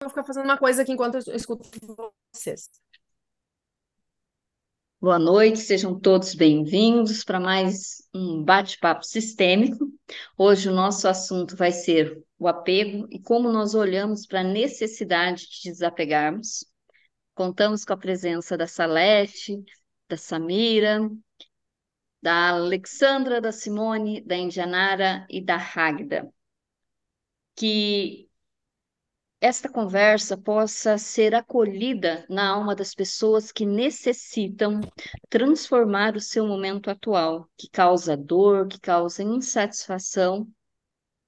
vou 0.00 0.10
ficar 0.10 0.24
fazendo 0.24 0.44
uma 0.44 0.58
coisa 0.58 0.82
aqui 0.82 0.92
enquanto 0.92 1.14
eu 1.14 1.34
escuto 1.34 1.68
vocês. 2.32 2.70
Boa 5.00 5.18
noite, 5.18 5.58
sejam 5.58 5.98
todos 5.98 6.34
bem-vindos 6.34 7.22
para 7.22 7.38
mais 7.38 8.02
um 8.14 8.42
bate-papo 8.42 9.04
sistêmico. 9.04 9.86
Hoje 10.36 10.68
o 10.68 10.74
nosso 10.74 11.06
assunto 11.06 11.56
vai 11.56 11.70
ser 11.70 12.22
o 12.38 12.48
apego 12.48 13.06
e 13.10 13.20
como 13.20 13.50
nós 13.52 13.74
olhamos 13.74 14.26
para 14.26 14.40
a 14.40 14.44
necessidade 14.44 15.46
de 15.48 15.70
desapegarmos. 15.70 16.64
Contamos 17.34 17.84
com 17.84 17.92
a 17.92 17.96
presença 17.96 18.56
da 18.56 18.66
Salete, 18.66 19.62
da 20.08 20.16
Samira, 20.16 21.10
da 22.22 22.50
Alexandra, 22.50 23.40
da 23.40 23.52
Simone, 23.52 24.22
da 24.22 24.36
Indianara 24.36 25.26
e 25.30 25.44
da 25.44 25.56
Ragda. 25.56 26.32
Que 27.54 28.28
esta 29.40 29.68
conversa 29.68 30.36
possa 30.36 30.96
ser 30.98 31.34
acolhida 31.34 32.24
na 32.28 32.48
alma 32.48 32.74
das 32.74 32.94
pessoas 32.94 33.52
que 33.52 33.66
necessitam 33.66 34.80
transformar 35.28 36.16
o 36.16 36.20
seu 36.20 36.46
momento 36.46 36.90
atual, 36.90 37.48
que 37.56 37.68
causa 37.68 38.16
dor, 38.16 38.66
que 38.66 38.80
causa 38.80 39.22
insatisfação, 39.22 40.48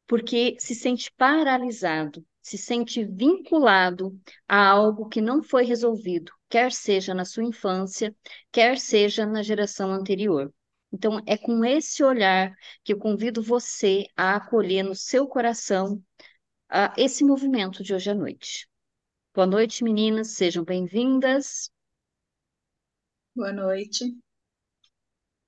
porque 0.06 0.56
se 0.58 0.74
sente 0.74 1.12
paralisado, 1.16 2.24
se 2.42 2.56
sente 2.56 3.04
vinculado 3.04 4.18
a 4.48 4.66
algo 4.68 5.08
que 5.08 5.20
não 5.20 5.42
foi 5.42 5.64
resolvido, 5.64 6.32
quer 6.48 6.72
seja 6.72 7.12
na 7.12 7.26
sua 7.26 7.44
infância, 7.44 8.16
quer 8.50 8.78
seja 8.78 9.26
na 9.26 9.42
geração 9.42 9.92
anterior. 9.92 10.52
Então, 10.90 11.20
é 11.26 11.36
com 11.36 11.62
esse 11.62 12.02
olhar 12.02 12.54
que 12.82 12.94
eu 12.94 12.98
convido 12.98 13.42
você 13.42 14.06
a 14.16 14.36
acolher 14.36 14.82
no 14.82 14.94
seu 14.94 15.28
coração 15.28 16.02
a 16.68 16.92
esse 16.96 17.24
movimento 17.24 17.82
de 17.82 17.94
hoje 17.94 18.10
à 18.10 18.14
noite. 18.14 18.68
Boa 19.34 19.46
noite, 19.46 19.84
meninas, 19.84 20.28
sejam 20.32 20.64
bem-vindas. 20.64 21.70
Boa 23.34 23.52
noite. 23.52 24.04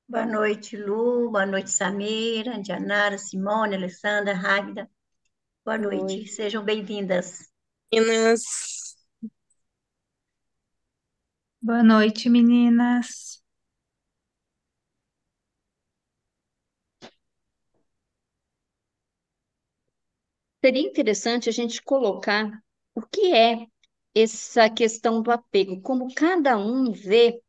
Boa 0.09 0.27
noite, 0.27 0.77
Lu. 0.77 1.31
Boa 1.31 1.47
noite, 1.47 1.71
Samira, 1.71 2.61
Dianara, 2.61 3.17
Simone, 3.19 3.77
Alessandra, 3.77 4.35
Ragda. 4.35 4.91
Boa 5.65 5.79
noite, 5.79 6.27
Oi. 6.27 6.27
sejam 6.27 6.65
bem-vindas. 6.65 7.51
Meninas. 7.93 8.97
Boa 11.63 11.83
noite, 11.83 12.29
meninas. 12.29 13.40
Seria 20.63 20.83
interessante 20.83 21.49
a 21.49 21.53
gente 21.53 21.83
colocar 21.83 22.51
o 22.95 23.03
que 23.03 23.33
é 23.33 23.67
essa 24.15 24.69
questão 24.69 25.23
do 25.23 25.31
apego, 25.31 25.81
como 25.81 26.13
cada 26.15 26.59
um 26.59 26.93
vê 26.93 27.41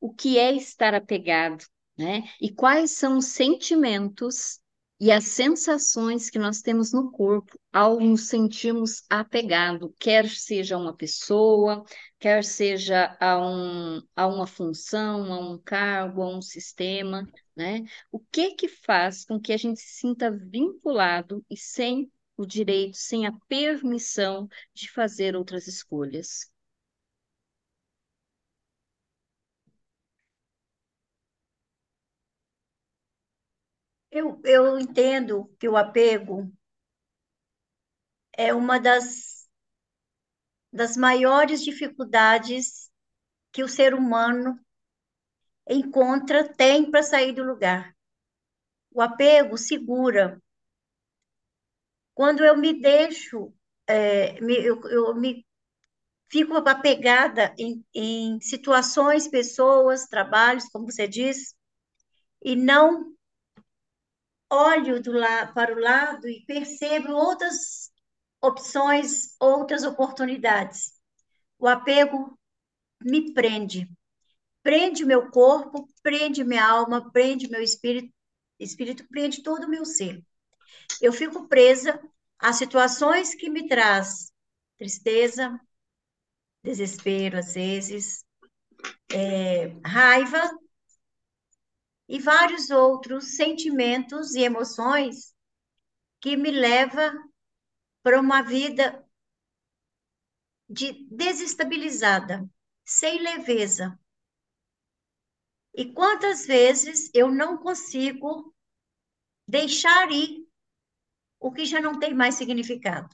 o 0.00 0.12
que 0.12 0.38
é 0.38 0.52
estar 0.54 0.94
apegado, 0.94 1.64
né? 1.96 2.24
E 2.40 2.52
quais 2.52 2.92
são 2.92 3.18
os 3.18 3.26
sentimentos 3.26 4.60
e 5.00 5.10
as 5.10 5.24
sensações 5.24 6.30
que 6.30 6.38
nós 6.38 6.60
temos 6.62 6.92
no 6.92 7.10
corpo 7.10 7.58
ao 7.72 7.98
nos 7.98 8.28
sentirmos 8.28 9.02
apegado, 9.10 9.92
quer 9.98 10.28
seja 10.28 10.76
a 10.76 10.78
uma 10.78 10.94
pessoa, 10.94 11.84
quer 12.20 12.44
seja 12.44 13.16
a, 13.20 13.38
um, 13.44 14.00
a 14.14 14.26
uma 14.28 14.46
função, 14.46 15.32
a 15.32 15.40
um 15.40 15.58
cargo, 15.58 16.22
a 16.22 16.28
um 16.36 16.40
sistema, 16.40 17.28
né? 17.56 17.82
O 18.12 18.20
que 18.20 18.54
que 18.54 18.68
faz 18.68 19.24
com 19.24 19.40
que 19.40 19.52
a 19.52 19.56
gente 19.56 19.80
se 19.80 19.98
sinta 20.00 20.30
vinculado 20.30 21.44
e 21.50 21.56
sem 21.56 22.08
o 22.42 22.46
direito 22.46 22.96
sem 22.96 23.26
a 23.26 23.32
permissão 23.48 24.48
de 24.74 24.90
fazer 24.90 25.36
outras 25.36 25.66
escolhas. 25.68 26.50
Eu, 34.12 34.40
eu 34.44 34.78
entendo 34.78 35.52
que 35.58 35.68
o 35.68 35.76
apego 35.76 36.48
é 38.36 38.52
uma 38.54 38.78
das, 38.78 39.48
das 40.72 40.96
maiores 40.98 41.62
dificuldades 41.64 42.90
que 43.52 43.62
o 43.64 43.68
ser 43.68 43.94
humano 43.94 44.58
encontra, 45.68 46.48
tem 46.54 46.88
para 46.90 47.02
sair 47.02 47.32
do 47.32 47.42
lugar. 47.42 47.94
O 48.92 49.02
apego 49.02 49.58
segura, 49.58 50.41
quando 52.14 52.44
eu 52.44 52.56
me 52.56 52.80
deixo, 52.80 53.52
é, 53.86 54.40
me, 54.40 54.54
eu, 54.54 54.80
eu 54.88 55.14
me 55.14 55.46
fico 56.30 56.54
apegada 56.56 57.54
em, 57.58 57.84
em 57.94 58.40
situações, 58.40 59.28
pessoas, 59.28 60.06
trabalhos, 60.06 60.68
como 60.68 60.90
você 60.90 61.06
diz, 61.06 61.54
e 62.42 62.56
não 62.56 63.14
olho 64.50 65.02
do 65.02 65.12
para 65.54 65.74
o 65.74 65.78
lado 65.78 66.28
e 66.28 66.44
percebo 66.44 67.12
outras 67.12 67.90
opções, 68.40 69.34
outras 69.40 69.82
oportunidades. 69.84 70.92
O 71.58 71.66
apego 71.66 72.38
me 73.02 73.32
prende. 73.32 73.88
Prende 74.62 75.04
meu 75.04 75.30
corpo, 75.30 75.88
prende 76.02 76.44
minha 76.44 76.66
alma, 76.66 77.10
prende 77.10 77.48
meu 77.48 77.62
espírito, 77.62 78.12
espírito 78.58 79.06
prende 79.08 79.42
todo 79.42 79.64
o 79.64 79.70
meu 79.70 79.84
ser 79.84 80.22
eu 81.00 81.12
fico 81.12 81.48
presa 81.48 82.00
a 82.38 82.52
situações 82.52 83.34
que 83.34 83.48
me 83.48 83.68
traz 83.68 84.32
tristeza, 84.76 85.60
desespero 86.62 87.38
às 87.38 87.54
vezes, 87.54 88.24
é, 89.12 89.68
raiva 89.84 90.42
e 92.08 92.18
vários 92.18 92.70
outros 92.70 93.36
sentimentos 93.36 94.34
e 94.34 94.40
emoções 94.40 95.34
que 96.20 96.36
me 96.36 96.50
leva 96.50 97.12
para 98.02 98.20
uma 98.20 98.42
vida 98.42 99.04
de 100.68 101.06
desestabilizada, 101.10 102.48
sem 102.84 103.20
leveza. 103.20 103.98
E 105.74 105.92
quantas 105.92 106.46
vezes 106.46 107.10
eu 107.14 107.30
não 107.30 107.56
consigo 107.56 108.54
deixar 109.46 110.10
ir 110.10 110.41
o 111.42 111.50
que 111.52 111.64
já 111.66 111.80
não 111.80 111.98
tem 111.98 112.14
mais 112.14 112.36
significado. 112.36 113.08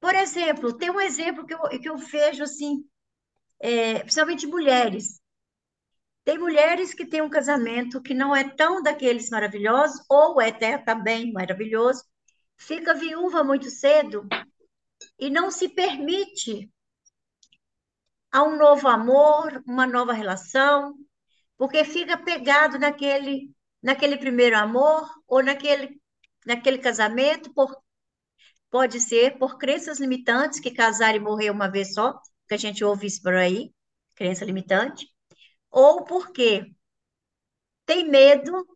Por 0.00 0.14
exemplo, 0.14 0.76
tem 0.76 0.90
um 0.90 1.00
exemplo 1.00 1.46
que 1.46 1.54
eu, 1.54 1.60
que 1.80 1.88
eu 1.88 1.96
vejo 1.96 2.42
assim, 2.42 2.84
é, 3.60 4.00
principalmente 4.00 4.46
mulheres. 4.46 5.20
Tem 6.24 6.38
mulheres 6.38 6.94
que 6.94 7.06
têm 7.06 7.20
um 7.20 7.30
casamento 7.30 8.00
que 8.00 8.14
não 8.14 8.34
é 8.34 8.48
tão 8.48 8.82
daqueles 8.82 9.28
maravilhosos, 9.28 10.04
ou 10.08 10.40
é 10.40 10.48
até 10.48 10.78
também 10.78 11.32
maravilhoso, 11.32 12.02
fica 12.56 12.94
viúva 12.94 13.44
muito 13.44 13.70
cedo 13.70 14.26
e 15.18 15.28
não 15.28 15.50
se 15.50 15.68
permite 15.68 16.70
a 18.30 18.42
um 18.42 18.56
novo 18.56 18.88
amor, 18.88 19.62
uma 19.66 19.86
nova 19.86 20.12
relação, 20.12 20.96
porque 21.58 21.84
fica 21.84 22.16
pegado 22.16 22.78
naquele, 22.78 23.54
naquele 23.82 24.16
primeiro 24.16 24.56
amor 24.56 25.08
ou 25.28 25.42
naquele 25.42 26.01
naquele 26.46 26.78
casamento, 26.78 27.52
por, 27.52 27.76
pode 28.70 29.00
ser 29.00 29.38
por 29.38 29.58
crenças 29.58 30.00
limitantes, 30.00 30.60
que 30.60 30.70
casar 30.70 31.14
e 31.14 31.20
morrer 31.20 31.50
uma 31.50 31.70
vez 31.70 31.94
só, 31.94 32.18
que 32.48 32.54
a 32.54 32.56
gente 32.56 32.84
ouve 32.84 33.06
isso 33.06 33.22
por 33.22 33.34
aí, 33.34 33.72
crença 34.14 34.44
limitante, 34.44 35.06
ou 35.70 36.04
porque 36.04 36.72
tem 37.86 38.08
medo, 38.08 38.66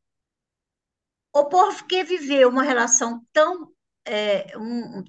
ou 1.32 1.48
porque 1.48 2.04
viveu 2.04 2.48
uma 2.48 2.62
relação 2.62 3.24
tão 3.32 3.72
é, 4.04 4.56
um, 4.58 5.04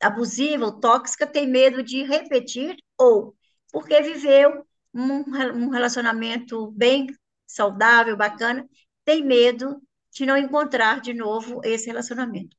abusiva 0.00 0.66
ou 0.66 0.80
tóxica, 0.80 1.26
tem 1.26 1.46
medo 1.46 1.82
de 1.82 2.02
repetir, 2.04 2.76
ou 2.96 3.36
porque 3.72 4.00
viveu 4.00 4.66
um, 4.94 5.24
um 5.54 5.68
relacionamento 5.70 6.70
bem 6.72 7.06
saudável, 7.46 8.16
bacana, 8.16 8.68
tem 9.04 9.24
medo 9.24 9.80
de 10.12 10.26
não 10.26 10.36
encontrar 10.36 11.00
de 11.00 11.12
novo 11.14 11.60
esse 11.64 11.86
relacionamento. 11.86 12.56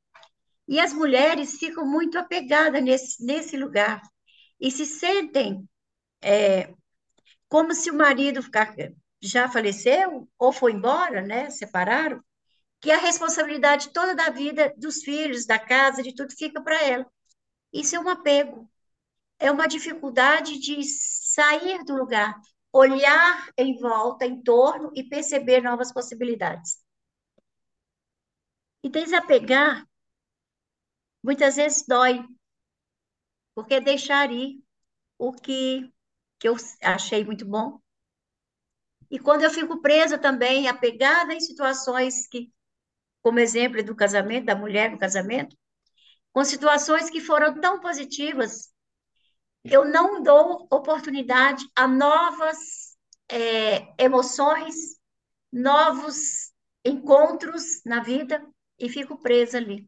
E 0.68 0.80
as 0.80 0.94
mulheres 0.94 1.58
ficam 1.58 1.86
muito 1.86 2.18
apegadas 2.18 2.84
nesse, 2.84 3.26
nesse 3.26 3.58
lugar 3.58 4.02
e 4.60 4.70
se 4.70 4.86
sentem 4.86 5.68
é, 6.22 6.74
como 7.48 7.74
se 7.74 7.90
o 7.90 7.96
marido 7.96 8.42
já 9.22 9.50
faleceu 9.50 10.30
ou 10.38 10.52
foi 10.54 10.74
embora, 10.74 11.22
né, 11.22 11.50
separaram, 11.50 12.24
que 12.80 12.92
a 12.92 12.98
responsabilidade 12.98 13.90
toda 13.90 14.16
da 14.16 14.30
vida 14.30 14.74
dos 14.78 15.04
filhos, 15.04 15.46
da 15.46 15.60
casa, 15.60 16.04
de 16.04 16.14
tudo 16.16 16.34
fica 16.38 16.62
para 16.62 16.82
ela. 16.84 17.06
Isso 17.74 17.96
é 17.96 18.00
um 18.00 18.08
apego, 18.08 18.70
é 19.38 19.52
uma 19.52 19.68
dificuldade 19.68 20.60
de 20.60 20.84
sair 20.84 21.84
do 21.84 21.96
lugar, 21.96 22.40
olhar 22.72 23.50
em 23.58 23.78
volta, 23.78 24.26
em 24.26 24.42
torno 24.42 24.92
e 24.96 25.04
perceber 25.04 25.62
novas 25.62 25.92
possibilidades. 25.92 26.78
E 28.84 28.90
desapegar, 28.90 29.86
muitas 31.24 31.56
vezes 31.58 31.86
dói. 31.88 32.26
porque 33.54 33.82
deixar 33.82 34.32
ir 34.32 34.64
o 35.18 35.34
que, 35.34 35.92
que 36.40 36.48
eu 36.48 36.56
achei 36.82 37.26
muito 37.26 37.46
bom. 37.46 37.78
E 39.12 39.20
quando 39.20 39.44
eu 39.44 39.50
fico 39.50 39.82
presa 39.82 40.18
também, 40.18 40.70
apegada 40.70 41.34
em 41.34 41.42
situações 41.42 42.26
que, 42.28 42.54
como 43.22 43.40
exemplo 43.40 43.84
do 43.84 43.94
casamento, 43.94 44.46
da 44.46 44.56
mulher 44.56 44.92
no 44.92 44.98
casamento, 44.98 45.58
com 46.32 46.46
situações 46.46 47.10
que 47.10 47.20
foram 47.20 47.60
tão 47.60 47.82
positivas, 47.82 48.72
eu 49.64 49.84
não 49.84 50.24
dou 50.24 50.66
oportunidade 50.72 51.68
a 51.76 51.86
novas 51.86 52.96
é, 53.30 53.94
emoções, 54.02 54.76
novos 55.52 56.54
encontros 56.86 57.82
na 57.84 58.02
vida 58.02 58.42
e 58.80 58.90
fico 58.90 59.18
presa 59.18 59.58
ali. 59.58 59.88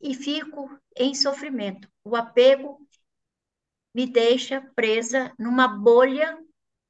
E 0.00 0.14
fico 0.14 0.78
em 0.96 1.14
sofrimento. 1.14 1.88
O 2.04 2.14
apego 2.14 2.86
me 3.94 4.06
deixa 4.06 4.60
presa 4.74 5.32
numa 5.38 5.66
bolha 5.66 6.38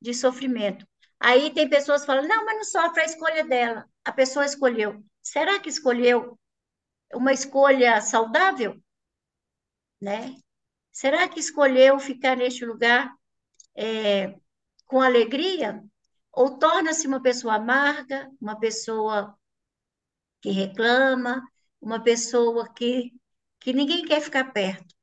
de 0.01 0.13
sofrimento. 0.13 0.87
Aí 1.21 1.53
tem 1.55 1.69
pessoas 1.69 2.01
que 2.01 2.07
falam: 2.07 2.27
não, 2.27 2.45
mas 2.45 2.57
não 2.57 2.65
sofre 2.65 3.03
a 3.03 3.07
escolha 3.07 3.45
dela. 3.45 3.89
A 4.05 4.13
pessoa 4.13 4.45
escolheu. 4.45 5.03
Será 5.23 5.61
que 5.61 5.69
escolheu 5.69 6.39
uma 7.15 7.33
escolha 7.33 8.01
saudável? 8.01 8.81
Né? 10.01 10.37
Será 10.93 11.29
que 11.29 11.41
escolheu 11.41 11.99
ficar 11.99 12.37
neste 12.37 12.65
lugar 12.65 13.15
é, 13.77 14.35
com 14.87 15.01
alegria? 15.01 15.83
Ou 16.33 16.59
torna-se 16.59 17.07
uma 17.07 17.23
pessoa 17.23 17.55
amarga, 17.55 18.31
uma 18.41 18.59
pessoa 18.59 19.36
que 20.41 20.51
reclama, 20.51 21.43
uma 21.81 22.03
pessoa 22.03 22.73
que, 22.75 23.13
que 23.61 23.73
ninguém 23.73 24.05
quer 24.05 24.21
ficar 24.21 24.53
perto? 24.53 24.95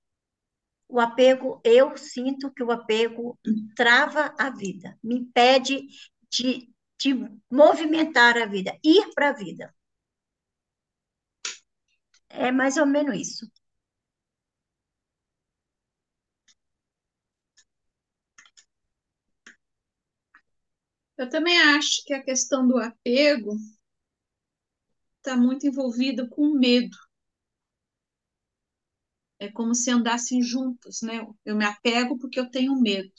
O 0.87 0.99
apego, 0.99 1.59
eu 1.63 1.97
sinto 1.97 2.51
que 2.53 2.63
o 2.63 2.71
apego 2.71 3.37
trava 3.75 4.33
a 4.39 4.49
vida, 4.49 4.97
me 5.03 5.15
impede 5.15 5.87
de, 6.31 6.69
de 6.99 7.13
movimentar 7.51 8.37
a 8.37 8.45
vida, 8.45 8.77
ir 8.83 9.11
para 9.15 9.29
a 9.29 9.33
vida. 9.33 9.73
É 12.29 12.51
mais 12.51 12.75
ou 12.77 12.85
menos 12.85 13.15
isso. 13.17 13.45
Eu 21.17 21.27
também 21.29 21.59
acho 21.75 22.03
que 22.05 22.13
a 22.13 22.23
questão 22.23 22.67
do 22.67 22.77
apego 22.77 23.57
está 25.23 25.37
muito 25.37 25.65
envolvida 25.65 26.27
com 26.29 26.53
medo. 26.53 26.95
É 29.39 29.47
como 29.51 29.75
se 29.75 29.91
andassem 29.91 30.41
juntos, 30.41 31.01
né? 31.03 31.23
Eu 31.45 31.55
me 31.55 31.65
apego 31.65 32.17
porque 32.17 32.39
eu 32.39 32.49
tenho 32.49 32.75
medo. 32.81 33.11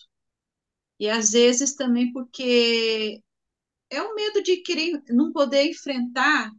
E 0.98 1.08
às 1.08 1.30
vezes 1.32 1.74
também 1.74 2.12
porque 2.12 3.20
é 3.90 4.02
o 4.02 4.14
medo 4.14 4.42
de 4.42 4.58
querer 4.62 5.02
não 5.10 5.32
poder 5.32 5.64
enfrentar 5.70 6.50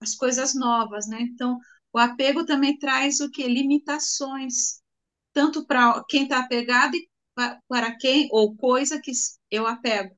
as 0.00 0.14
coisas 0.16 0.54
novas, 0.54 1.08
né? 1.08 1.20
Então, 1.22 1.58
o 1.92 1.98
apego 1.98 2.46
também 2.46 2.78
traz 2.78 3.20
o 3.20 3.30
que 3.30 3.46
limitações, 3.48 4.82
tanto 5.32 5.66
para 5.66 6.02
quem 6.08 6.24
está 6.24 6.40
apegado 6.40 6.96
e 6.96 7.08
para 7.68 7.96
quem 7.98 8.28
ou 8.32 8.56
coisa 8.56 9.00
que 9.00 9.12
eu 9.50 9.66
apego. 9.66 10.16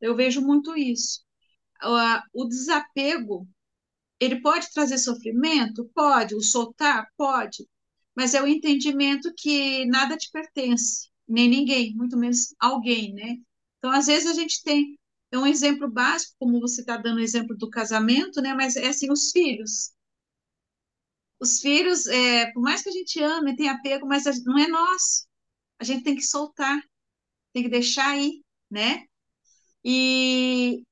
Eu 0.00 0.16
vejo 0.16 0.40
muito 0.42 0.76
isso. 0.76 1.22
O 2.32 2.46
desapego, 2.48 3.46
ele 4.20 4.40
pode 4.40 4.70
trazer 4.72 4.98
sofrimento? 4.98 5.90
Pode. 5.94 6.34
O 6.34 6.40
soltar? 6.40 7.08
Pode. 7.16 7.68
Mas 8.16 8.34
é 8.34 8.42
o 8.42 8.46
entendimento 8.46 9.32
que 9.36 9.86
nada 9.86 10.16
te 10.16 10.30
pertence, 10.32 11.08
nem 11.26 11.48
ninguém, 11.48 11.94
muito 11.94 12.16
menos 12.16 12.54
alguém, 12.58 13.14
né? 13.14 13.36
Então, 13.78 13.90
às 13.92 14.06
vezes 14.06 14.28
a 14.28 14.34
gente 14.34 14.62
tem 14.62 14.98
é 15.30 15.38
um 15.38 15.46
exemplo 15.46 15.90
básico, 15.90 16.34
como 16.38 16.60
você 16.60 16.80
está 16.80 16.96
dando 16.96 17.18
o 17.18 17.20
exemplo 17.20 17.56
do 17.56 17.68
casamento, 17.68 18.40
né? 18.40 18.54
Mas 18.54 18.76
é 18.76 18.88
assim, 18.88 19.10
os 19.12 19.30
filhos. 19.30 19.92
Os 21.40 21.60
filhos, 21.60 22.06
é, 22.06 22.50
por 22.52 22.62
mais 22.62 22.82
que 22.82 22.88
a 22.88 22.92
gente 22.92 23.22
ame, 23.22 23.54
tenha 23.54 23.72
apego, 23.72 24.06
mas 24.06 24.24
não 24.44 24.58
é 24.58 24.66
nosso. 24.66 25.26
A 25.78 25.84
gente 25.84 26.02
tem 26.02 26.16
que 26.16 26.22
soltar, 26.22 26.80
tem 27.52 27.62
que 27.62 27.68
deixar 27.68 28.08
aí, 28.10 28.42
né? 28.70 29.04
E, 29.84 30.82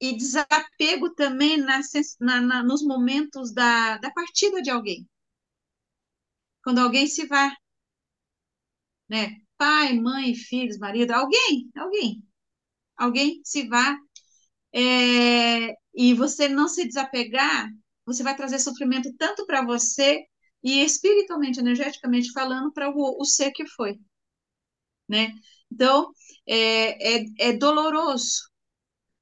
e 0.00 0.16
desapego 0.16 1.14
também 1.14 1.56
na, 1.58 1.80
na, 2.20 2.62
nos 2.62 2.82
momentos 2.82 3.52
da, 3.52 3.98
da 3.98 4.10
partida 4.10 4.60
de 4.62 4.70
alguém. 4.70 5.06
Quando 6.62 6.80
alguém 6.80 7.06
se 7.06 7.26
vai, 7.26 7.50
né? 9.08 9.36
Pai, 9.56 9.94
mãe, 9.98 10.34
filhos, 10.34 10.78
marido, 10.78 11.12
alguém, 11.12 11.70
alguém, 11.76 12.22
alguém 12.96 13.40
se 13.44 13.68
vá 13.68 13.96
é, 14.74 15.74
e 15.94 16.14
você 16.14 16.48
não 16.48 16.68
se 16.68 16.86
desapegar, 16.86 17.68
você 18.06 18.22
vai 18.22 18.36
trazer 18.36 18.58
sofrimento 18.60 19.12
tanto 19.18 19.46
para 19.46 19.64
você 19.64 20.24
e 20.62 20.82
espiritualmente, 20.84 21.60
energeticamente 21.60 22.32
falando, 22.32 22.72
para 22.72 22.90
o, 22.90 23.20
o 23.20 23.24
ser 23.24 23.52
que 23.52 23.66
foi, 23.68 23.98
né? 25.08 25.32
Então, 25.70 26.12
é, 26.46 27.18
é, 27.18 27.24
é 27.38 27.52
doloroso, 27.56 28.50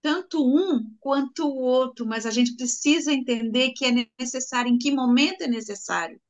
tanto 0.04 0.46
um 0.46 0.94
quanto 1.00 1.46
o 1.46 1.56
outro, 1.56 2.04
mas 2.04 2.26
a 2.26 2.30
gente 2.30 2.54
precisa 2.56 3.10
entender 3.10 3.70
que 3.70 3.86
é 3.86 4.06
necessário, 4.20 4.70
em 4.70 4.76
que 4.76 4.92
momento 4.92 5.40
é 5.40 5.46
necessário. 5.46 6.20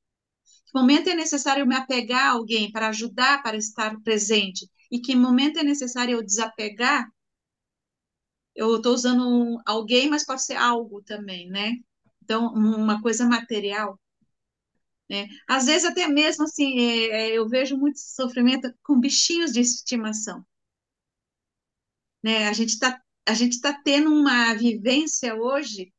Que 0.67 0.73
momento 0.73 1.09
é 1.11 1.15
necessário 1.17 1.67
me 1.67 1.75
apegar 1.75 2.27
a 2.27 2.31
alguém 2.35 2.71
para 2.71 2.91
ajudar, 2.91 3.43
para 3.43 3.57
estar 3.57 4.01
presente, 4.03 4.71
e 4.93 5.01
que 5.01 5.17
momento 5.17 5.59
é 5.59 5.65
necessário 5.65 6.13
eu 6.13 6.23
desapegar. 6.23 7.11
Eu 8.55 8.77
estou 8.77 8.95
usando 8.95 9.29
um, 9.29 9.59
alguém, 9.67 10.09
mas 10.09 10.25
pode 10.25 10.45
ser 10.45 10.55
algo 10.55 11.03
também, 11.03 11.49
né? 11.51 11.73
Então, 12.23 12.55
uma 12.55 13.03
coisa 13.03 13.27
material. 13.27 14.01
Né? 15.11 15.27
Às 15.49 15.67
vezes, 15.67 15.85
até 15.85 16.07
mesmo 16.07 16.45
assim, 16.45 16.79
é, 16.79 17.31
é, 17.31 17.39
eu 17.39 17.49
vejo 17.49 17.77
muito 17.77 17.99
sofrimento 17.99 18.73
com 18.85 19.01
bichinhos 19.01 19.53
de 19.53 19.59
estimação. 19.61 20.47
Né? 22.23 22.47
A 22.49 22.53
gente 22.53 22.71
está 22.71 23.04
a 23.27 23.35
gente 23.35 23.55
está 23.55 23.73
tendo 23.83 24.11
uma 24.13 24.55
vivência 24.55 25.35
hoje 25.35 25.93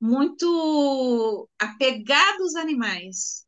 muito 0.00 1.48
apegada 1.58 2.42
aos 2.42 2.54
animais, 2.56 3.46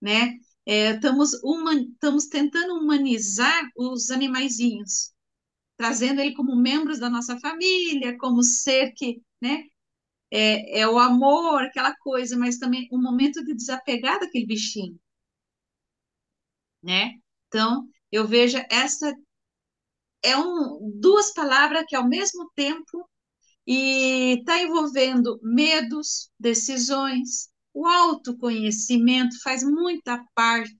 né? 0.00 0.38
É, 0.66 0.90
estamos, 0.92 1.32
uma, 1.42 1.74
estamos 1.74 2.26
tentando 2.26 2.74
humanizar 2.74 3.68
os 3.76 4.10
animaizinhos, 4.10 5.12
trazendo 5.76 6.20
ele 6.20 6.34
como 6.34 6.56
membros 6.56 6.98
da 6.98 7.10
nossa 7.10 7.38
família, 7.40 8.18
como 8.18 8.42
ser 8.42 8.92
que, 8.94 9.22
né? 9.40 9.64
é, 10.30 10.80
é 10.80 10.88
o 10.88 10.98
amor, 10.98 11.62
aquela 11.62 11.94
coisa, 11.96 12.36
mas 12.36 12.58
também 12.58 12.88
um 12.92 13.00
momento 13.00 13.44
de 13.44 13.54
desapegar 13.54 14.20
daquele 14.20 14.46
bichinho, 14.46 14.98
né? 16.82 17.14
Então, 17.48 17.88
eu 18.12 18.26
vejo 18.26 18.58
essa 18.70 19.14
é 20.22 20.36
um, 20.36 20.92
duas 21.00 21.32
palavras 21.32 21.84
que 21.86 21.96
ao 21.96 22.08
mesmo 22.08 22.50
tempo 22.54 23.08
e 23.66 24.38
está 24.38 24.62
envolvendo 24.62 25.38
medos, 25.42 26.30
decisões, 26.40 27.50
o 27.74 27.86
autoconhecimento 27.86 29.40
faz 29.42 29.62
muita 29.62 30.24
parte, 30.34 30.74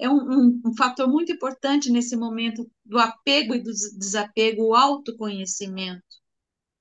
é 0.00 0.08
um, 0.08 0.16
um, 0.16 0.62
um, 0.66 0.76
fator 0.76 1.08
muito 1.08 1.32
importante 1.32 1.90
nesse 1.90 2.16
momento 2.16 2.68
do 2.84 2.98
apego 2.98 3.54
e 3.54 3.62
do 3.62 3.70
desapego, 3.70 4.64
o 4.64 4.74
autoconhecimento, 4.74 6.02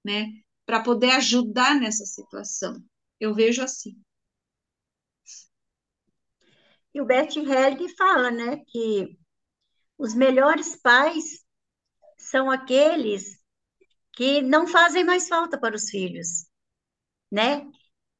né? 0.03 0.27
para 0.65 0.81
poder 0.81 1.11
ajudar 1.11 1.79
nessa 1.79 2.05
situação. 2.05 2.83
Eu 3.19 3.33
vejo 3.33 3.61
assim. 3.61 3.95
E 6.93 7.01
o 7.01 7.05
Bert 7.05 7.35
Helling 7.35 7.89
fala, 7.95 8.29
né, 8.29 8.57
que 8.67 9.17
os 9.97 10.13
melhores 10.13 10.75
pais 10.75 11.42
são 12.33 12.49
aqueles 12.49 13.37
que 14.13 14.41
não 14.41 14.67
fazem 14.67 15.03
mais 15.03 15.27
falta 15.29 15.55
para 15.55 15.75
os 15.75 15.87
filhos, 15.87 16.47
né? 17.31 17.69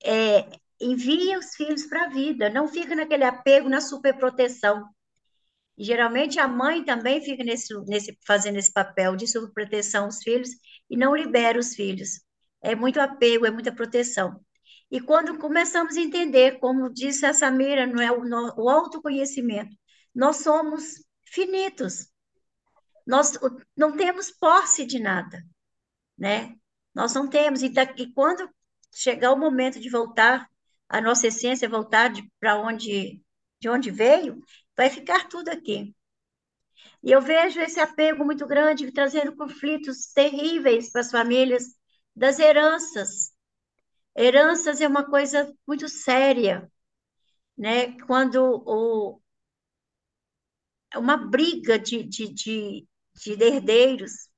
É, 0.04 0.48
envia 0.80 1.40
os 1.40 1.56
filhos 1.56 1.88
para 1.88 2.06
a 2.06 2.10
vida, 2.10 2.50
não 2.52 2.68
fica 2.68 2.96
naquele 2.96 3.24
apego, 3.24 3.70
na 3.70 3.82
superproteção. 3.82 4.88
Geralmente 5.78 6.40
a 6.40 6.48
mãe 6.48 6.86
também 6.86 7.22
fica 7.22 7.44
nesse, 7.44 7.74
nesse, 7.86 8.16
fazendo 8.28 8.60
esse 8.60 8.72
papel 8.72 9.16
de 9.16 9.28
superproteção 9.28 10.06
aos 10.06 10.22
filhos 10.22 10.50
e 10.90 10.96
não 10.96 11.16
libera 11.16 11.58
os 11.60 11.74
filhos 11.76 12.22
é 12.62 12.76
muito 12.76 13.00
apego, 13.00 13.46
é 13.46 13.52
muita 13.52 13.74
proteção. 13.76 14.40
E 14.90 15.02
quando 15.02 15.38
começamos 15.38 15.98
a 15.98 16.02
entender, 16.02 16.60
como 16.60 16.94
disse 16.94 17.26
a 17.26 17.34
Samira, 17.34 17.86
não 17.86 18.02
é 18.02 18.12
o, 18.12 18.22
o 18.64 18.70
autoconhecimento, 18.70 19.76
nós 20.16 20.38
somos 20.38 21.04
finitos. 21.26 22.13
Nós 23.06 23.34
não 23.76 23.96
temos 23.96 24.32
posse 24.32 24.86
de 24.86 25.00
nada, 25.00 25.44
né? 26.18 26.56
Nós 26.94 27.14
não 27.14 27.28
temos. 27.28 27.64
E, 27.64 27.70
daqui, 27.70 28.12
quando 28.14 28.50
chegar 28.94 29.32
o 29.34 29.38
momento 29.38 29.80
de 29.80 29.90
voltar, 29.90 30.50
a 30.88 31.02
nossa 31.02 31.28
essência 31.28 31.68
voltar 31.70 32.12
para 32.40 32.60
onde 32.60 33.22
de 33.64 33.70
onde 33.70 33.90
veio, 33.90 34.44
vai 34.76 34.90
ficar 34.90 35.30
tudo 35.30 35.48
aqui. 35.48 35.96
E 37.02 37.12
eu 37.12 37.22
vejo 37.22 37.62
esse 37.62 37.80
apego 37.80 38.26
muito 38.26 38.46
grande 38.46 38.92
trazendo 38.92 39.36
conflitos 39.36 40.12
terríveis 40.14 40.92
para 40.92 41.00
as 41.02 41.10
famílias 41.10 41.64
das 42.14 42.40
heranças. 42.40 43.32
Heranças 44.16 44.82
é 44.82 44.88
uma 44.88 45.06
coisa 45.10 45.54
muito 45.66 45.88
séria, 45.88 46.70
né? 47.58 47.98
Quando 48.02 48.64
o, 48.66 49.22
uma 50.96 51.16
briga 51.16 51.80
de, 51.80 52.04
de, 52.04 52.34
de, 52.34 52.88
de 53.14 53.32
herdeiros, 53.32 54.30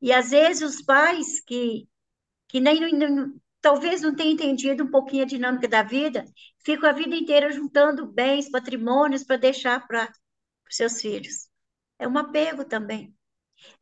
e 0.00 0.12
às 0.12 0.30
vezes 0.30 0.62
os 0.62 0.82
pais 0.82 1.40
que, 1.40 1.88
que 2.48 2.60
nem, 2.60 2.80
talvez 3.60 4.00
não 4.00 4.14
tenham 4.14 4.32
entendido 4.32 4.84
um 4.84 4.90
pouquinho 4.90 5.24
a 5.24 5.26
dinâmica 5.26 5.68
da 5.68 5.82
vida, 5.82 6.24
ficam 6.64 6.88
a 6.88 6.92
vida 6.92 7.16
inteira 7.16 7.50
juntando 7.50 8.06
bens, 8.06 8.50
patrimônios 8.50 9.24
para 9.24 9.36
deixar 9.36 9.86
para 9.86 10.10
os 10.68 10.76
seus 10.76 11.00
filhos. 11.00 11.48
É 11.98 12.06
um 12.06 12.18
apego 12.18 12.64
também. 12.64 13.14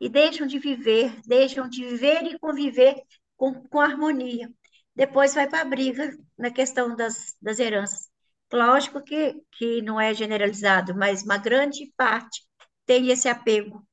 E 0.01 0.09
deixam 0.09 0.47
de 0.47 0.59
viver, 0.59 1.21
deixam 1.27 1.69
de 1.69 1.85
viver 1.85 2.23
e 2.25 2.39
conviver 2.39 2.95
com, 3.37 3.53
com 3.69 3.81
harmonia. 3.81 4.51
Depois 4.95 5.35
vai 5.35 5.49
para 5.49 5.63
a 5.63 5.65
briga 5.65 6.17
na 6.39 6.51
questão 6.51 6.95
das, 6.95 7.37
das 7.43 7.59
heranças. 7.59 8.09
Lógico 8.53 9.03
que, 9.03 9.35
que 9.53 9.83
não 9.83 10.01
é 10.01 10.15
generalizado, 10.15 10.95
mas 10.95 11.25
uma 11.25 11.39
grande 11.39 11.93
parte 11.97 12.43
tem 12.87 13.11
esse 13.11 13.29
apego, 13.29 13.85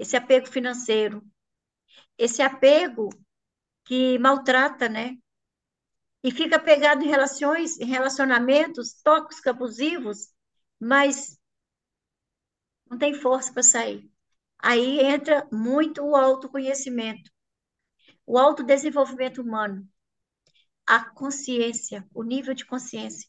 esse 0.00 0.16
apego 0.16 0.46
financeiro, 0.46 1.22
esse 2.16 2.40
apego 2.40 3.10
que 3.84 4.18
maltrata, 4.18 4.88
né? 4.88 5.18
E 6.22 6.30
fica 6.30 6.58
pegado 6.58 7.04
em 7.04 7.08
relações, 7.08 7.78
em 7.78 7.84
relacionamentos 7.84 8.94
tóxicos, 9.02 9.46
abusivos, 9.46 10.32
mas 10.78 11.38
não 12.88 12.96
tem 12.98 13.12
força 13.12 13.52
para 13.52 13.62
sair. 13.62 14.10
Aí 14.58 15.00
entra 15.00 15.46
muito 15.52 16.02
o 16.02 16.16
autoconhecimento, 16.16 17.30
o 18.26 18.38
autodesenvolvimento 18.38 19.42
humano, 19.42 19.86
a 20.86 21.10
consciência, 21.10 22.08
o 22.14 22.22
nível 22.22 22.54
de 22.54 22.64
consciência. 22.64 23.28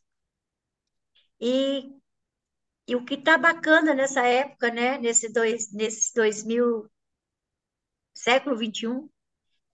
E, 1.40 2.00
e 2.88 2.95
o 2.95 3.05
que 3.05 3.15
está 3.15 3.38
bacana 3.38 3.93
nessa 3.93 4.21
época, 4.25 4.71
né, 4.71 4.97
nesse, 4.97 5.31
dois, 5.31 5.71
nesse 5.71 6.13
2000, 6.13 6.89
século 8.13 8.57
21, 8.57 9.09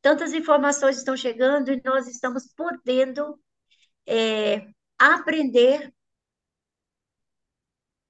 tantas 0.01 0.33
informações 0.33 0.97
estão 0.97 1.17
chegando 1.17 1.71
e 1.71 1.81
nós 1.83 2.07
estamos 2.07 2.47
podendo 2.53 3.39
é, 4.07 4.67
aprender 4.97 5.93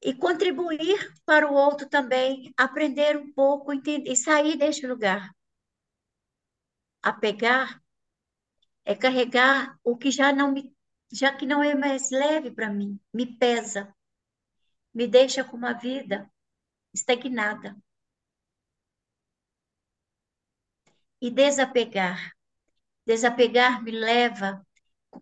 e 0.01 0.13
contribuir 0.13 1.13
para 1.25 1.49
o 1.49 1.53
outro 1.53 1.87
também, 1.89 2.53
aprender 2.55 3.17
um 3.17 3.31
pouco 3.33 3.73
entender, 3.73 4.11
e 4.11 4.15
sair 4.15 4.57
deste 4.57 4.85
lugar. 4.85 5.31
Apegar 7.01 7.81
é 8.85 8.95
carregar 8.95 9.77
o 9.83 9.97
que 9.97 10.11
já 10.11 10.31
não 10.31 10.51
me, 10.51 10.73
já 11.11 11.33
que 11.35 11.45
não 11.45 11.63
é 11.63 11.75
mais 11.75 12.09
leve 12.11 12.51
para 12.51 12.69
mim, 12.69 12.99
me 13.13 13.25
pesa, 13.37 13.93
me 14.97 15.05
deixa 15.07 15.43
com 15.43 15.55
uma 15.55 15.73
vida 15.73 16.27
estagnada. 16.91 17.77
E 21.21 21.29
desapegar. 21.29 22.33
Desapegar 23.05 23.83
me 23.83 23.91
leva 23.91 24.65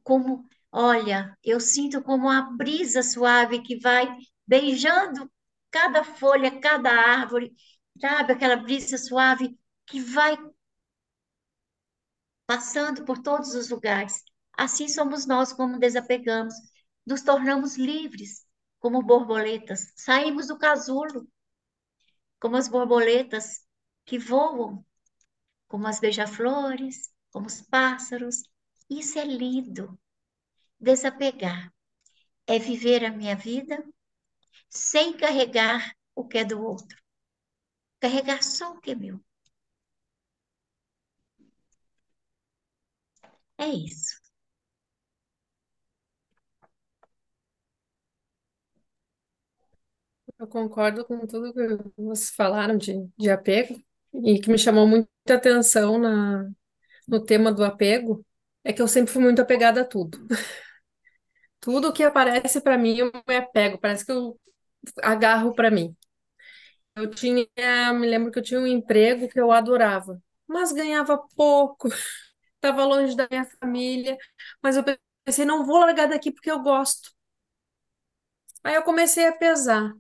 como, 0.01 0.48
olha, 0.72 1.38
eu 1.44 1.60
sinto 1.60 2.01
como 2.01 2.27
uma 2.27 2.55
brisa 2.55 3.03
suave 3.03 3.62
que 3.63 3.77
vai 3.77 4.08
beijando 4.48 5.29
cada 5.70 6.05
folha, 6.05 6.58
cada 6.62 6.89
árvore, 6.89 7.53
sabe? 8.00 8.32
Aquela 8.32 8.55
brisa 8.55 8.98
suave 8.98 9.60
que 9.86 10.00
vai 10.00 10.38
passando 12.48 13.03
por 13.03 13.17
todos 13.22 13.53
os 13.55 13.70
lugares. 13.70 14.24
Assim 14.53 14.88
somos 14.88 15.25
nós 15.25 15.51
como 15.51 15.79
desapegamos, 15.79 16.53
nos 17.05 17.22
tornamos 17.24 17.75
livres, 17.75 18.45
como 18.86 19.01
borboletas, 19.01 19.92
saímos 19.96 20.46
do 20.46 20.60
casulo, 20.60 21.27
como 22.39 22.56
as 22.56 22.68
borboletas 22.68 23.65
que 24.06 24.18
voam, 24.20 24.86
como 25.68 25.88
as 25.88 26.00
beija-flores, 26.00 27.12
como 27.32 27.48
os 27.48 27.62
pássaros. 27.63 28.44
Isso 28.89 29.20
é 29.20 29.25
lindo. 29.25 30.00
Desapegar 30.80 31.74
é 32.48 32.60
viver 32.60 33.06
a 33.06 33.12
minha 33.12 33.36
vida 33.36 33.84
sem 34.70 35.18
carregar 35.18 35.96
o 36.15 36.27
que 36.27 36.39
é 36.39 36.46
do 36.46 36.62
outro. 36.63 36.98
Carregar 38.00 38.42
só 38.42 38.72
o 38.72 38.80
que 38.80 38.92
é 38.92 38.96
meu. 38.96 39.20
É 43.58 43.68
isso. 43.68 44.25
Eu 50.39 50.48
concordo 50.48 51.06
com 51.06 51.25
tudo 51.25 51.54
que 51.54 51.60
vocês 51.98 52.30
falaram 52.32 52.77
de, 52.77 52.94
de 53.18 53.30
apego 53.30 53.75
e 54.25 54.39
que 54.39 54.50
me 54.50 54.58
chamou 54.58 54.88
muita 54.88 55.10
atenção 55.36 55.98
na, 55.98 56.50
no 57.08 57.24
tema 57.24 57.54
do 57.54 57.63
apego 57.63 58.25
é 58.63 58.74
que 58.74 58.82
eu 58.82 58.88
sempre 58.88 59.13
fui 59.13 59.24
muito 59.24 59.42
apegada 59.42 59.82
a 59.82 59.86
tudo. 59.86 60.20
Tudo 61.60 61.92
que 61.94 62.04
aparece 62.04 62.62
para 62.62 62.77
mim 62.77 62.98
eu 62.98 63.12
me 63.27 63.36
apego, 63.38 63.77
parece 63.80 64.06
que 64.06 64.12
eu 64.12 64.39
agarro 65.04 65.54
para 65.56 65.72
mim. 65.72 65.96
Eu 66.96 67.10
tinha, 67.10 67.48
me 67.94 68.08
lembro 68.08 68.32
que 68.32 68.39
eu 68.39 68.44
tinha 68.44 68.60
um 68.60 68.68
emprego 68.68 69.27
que 69.30 69.39
eu 69.39 69.51
adorava, 69.51 70.22
mas 70.48 70.72
ganhava 70.72 71.18
pouco, 71.36 71.89
estava 72.56 72.86
longe 72.86 73.15
da 73.15 73.27
minha 73.30 73.46
família, 73.60 74.18
mas 74.62 74.77
eu 74.77 74.84
pensei, 75.25 75.46
não 75.46 75.65
vou 75.65 75.80
largar 75.80 76.08
daqui 76.08 76.32
porque 76.32 76.51
eu 76.51 76.62
gosto. 76.62 77.12
Aí 78.63 78.75
eu 78.75 78.84
comecei 78.84 79.25
a 79.27 79.32
pesar. 79.34 79.94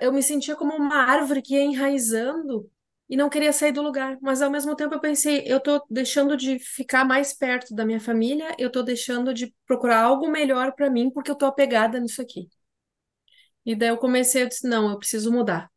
Eu, 0.00 0.12
me 0.12 0.22
sentia 0.22 0.56
como 0.56 0.74
uma 0.74 0.96
árvore 0.96 1.42
que 1.42 1.54
ia 1.54 1.62
enraizando 1.62 2.70
e 3.08 3.16
não 3.16 3.28
queria 3.28 3.52
sair 3.52 3.72
do 3.72 3.82
lugar, 3.82 4.18
mas 4.20 4.42
ao 4.42 4.50
mesmo 4.50 4.74
tempo 4.76 4.94
eu 4.94 5.00
pensei, 5.00 5.42
eu 5.46 5.60
tô 5.60 5.82
deixando 5.90 6.36
de 6.36 6.58
ficar 6.58 7.04
mais 7.04 7.32
perto 7.32 7.74
da 7.74 7.84
minha 7.84 8.00
família, 8.00 8.54
eu 8.58 8.70
tô 8.70 8.82
deixando 8.82 9.32
de 9.34 9.54
procurar 9.66 10.02
algo 10.02 10.28
melhor 10.30 10.72
para 10.74 10.90
mim 10.90 11.10
porque 11.10 11.30
eu 11.30 11.34
tô 11.36 11.46
apegada 11.46 12.00
nisso 12.00 12.20
aqui. 12.22 12.48
E 13.64 13.74
daí 13.74 13.88
eu 13.88 13.98
comecei, 13.98 14.42
eu 14.42 14.48
disse, 14.48 14.66
não, 14.66 14.90
eu 14.90 14.98
preciso 14.98 15.30
mudar. 15.32 15.70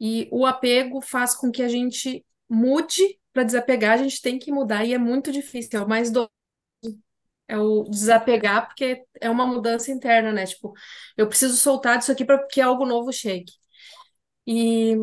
E 0.00 0.28
o 0.32 0.46
apego 0.46 1.00
faz 1.00 1.34
com 1.34 1.50
que 1.50 1.62
a 1.62 1.68
gente 1.68 2.24
mude 2.48 3.18
para 3.32 3.44
desapegar, 3.44 3.94
a 3.94 4.02
gente 4.02 4.22
tem 4.22 4.38
que 4.38 4.52
mudar 4.52 4.84
e 4.84 4.94
é 4.94 4.98
muito 4.98 5.32
difícil, 5.32 5.80
é 5.80 5.84
o 5.84 5.88
mais 5.88 6.10
é 7.48 7.58
o 7.58 7.84
desapegar, 7.84 8.66
porque 8.66 9.04
é 9.20 9.30
uma 9.30 9.46
mudança 9.46 9.90
interna, 9.90 10.32
né? 10.32 10.46
Tipo, 10.46 10.72
eu 11.16 11.28
preciso 11.28 11.56
soltar 11.56 11.98
disso 11.98 12.12
aqui 12.12 12.24
para 12.24 12.44
que 12.46 12.60
algo 12.60 12.84
novo 12.86 13.12
chegue. 13.12 13.52
E 14.46 14.94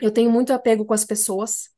eu 0.00 0.10
tenho 0.12 0.30
muito 0.30 0.52
apego 0.52 0.84
com 0.84 0.94
as 0.94 1.04
pessoas. 1.04 1.70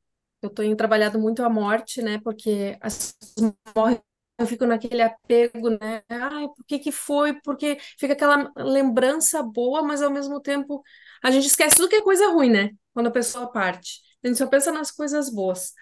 Eu 0.43 0.51
tenho 0.51 0.77
trabalhado 0.77 1.19
muito 1.19 1.43
a 1.43 1.51
morte, 1.51 2.03
né? 2.03 2.21
Porque 2.23 2.77
as 2.81 3.13
pessoas 3.13 3.55
morrem 3.77 4.01
eu 4.39 4.47
fico 4.47 4.65
naquele 4.67 5.03
apego, 5.03 5.71
né? 5.71 6.03
Ai, 6.09 6.47
por 6.49 6.65
que 6.65 6.79
que 6.79 6.93
foi? 6.93 7.35
Porque 7.43 7.77
fica 7.99 8.13
aquela 8.13 8.53
lembrança 8.57 9.43
boa, 9.43 9.83
mas 9.83 10.01
ao 10.01 10.11
mesmo 10.13 10.41
tempo 10.41 10.83
a 11.23 11.31
gente 11.31 11.49
esquece 11.49 11.75
tudo 11.77 11.89
que 11.89 11.97
é 11.97 12.03
coisa 12.03 12.29
ruim, 12.29 12.49
né? 12.51 12.71
Quando 12.95 13.09
a 13.09 13.11
pessoa 13.11 13.51
parte. 13.51 14.01
A 14.23 14.29
gente 14.29 14.39
só 14.39 14.47
pensa 14.47 14.71
nas 14.71 14.91
coisas 14.93 15.29
boas. 15.29 15.73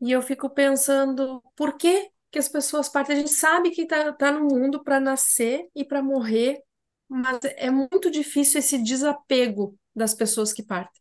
E 0.00 0.10
eu 0.12 0.22
fico 0.22 0.50
pensando, 0.50 1.42
por 1.54 1.76
que 1.76 2.10
que 2.30 2.38
as 2.38 2.48
pessoas 2.48 2.88
partem? 2.88 3.16
A 3.16 3.18
gente 3.20 3.32
sabe 3.32 3.70
que 3.70 3.86
tá, 3.86 4.12
tá 4.12 4.30
no 4.30 4.46
mundo 4.46 4.82
para 4.82 5.00
nascer 5.00 5.68
e 5.74 5.84
para 5.84 6.02
morrer, 6.02 6.60
mas 7.08 7.38
é 7.56 7.70
muito 7.70 8.10
difícil 8.10 8.60
esse 8.60 8.78
desapego 8.82 9.76
das 9.94 10.14
pessoas 10.14 10.52
que 10.52 10.62
partem. 10.62 11.00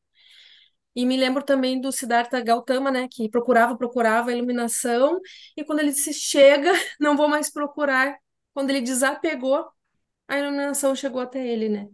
E 0.95 1.05
me 1.05 1.15
lembro 1.17 1.43
também 1.43 1.79
do 1.79 1.91
Siddhartha 1.91 2.41
Gautama, 2.41 2.91
né, 2.91 3.07
que 3.09 3.29
procurava, 3.29 3.77
procurava 3.77 4.31
a 4.31 4.33
iluminação, 4.33 5.19
e 5.55 5.63
quando 5.63 5.79
ele 5.79 5.91
disse 5.91 6.13
chega, 6.13 6.71
não 6.99 7.15
vou 7.15 7.27
mais 7.29 7.49
procurar, 7.51 8.17
quando 8.53 8.71
ele 8.71 8.81
desapegou, 8.81 9.65
a 10.27 10.37
iluminação 10.39 10.95
chegou 10.95 11.21
até 11.21 11.45
ele, 11.47 11.69
né? 11.69 11.87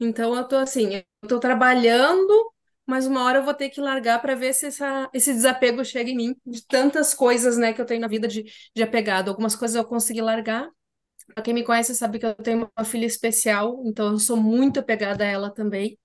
Então 0.00 0.34
eu 0.36 0.46
tô 0.46 0.56
assim, 0.56 0.96
eu 0.96 1.28
tô 1.28 1.40
trabalhando, 1.40 2.52
mas 2.86 3.06
uma 3.06 3.24
hora 3.24 3.38
eu 3.38 3.44
vou 3.44 3.54
ter 3.54 3.70
que 3.70 3.80
largar 3.80 4.20
para 4.22 4.34
ver 4.34 4.54
se 4.54 4.66
essa, 4.66 5.08
esse 5.12 5.32
desapego 5.32 5.84
chega 5.84 6.10
em 6.10 6.16
mim, 6.16 6.36
de 6.46 6.64
tantas 6.66 7.14
coisas, 7.14 7.56
né, 7.58 7.72
que 7.72 7.80
eu 7.80 7.86
tenho 7.86 8.00
na 8.00 8.08
vida 8.08 8.28
de, 8.28 8.44
de 8.74 8.82
apegado. 8.82 9.28
Algumas 9.30 9.56
coisas 9.56 9.76
eu 9.76 9.84
consegui 9.84 10.20
largar. 10.22 10.68
Pra 11.34 11.42
quem 11.42 11.54
me 11.54 11.64
conhece 11.64 11.94
sabe 11.94 12.18
que 12.20 12.26
eu 12.26 12.34
tenho 12.36 12.70
uma 12.76 12.84
filha 12.84 13.06
especial, 13.06 13.82
então 13.86 14.12
eu 14.12 14.18
sou 14.18 14.36
muito 14.36 14.80
apegada 14.80 15.24
a 15.24 15.28
ela 15.28 15.50
também. 15.52 15.98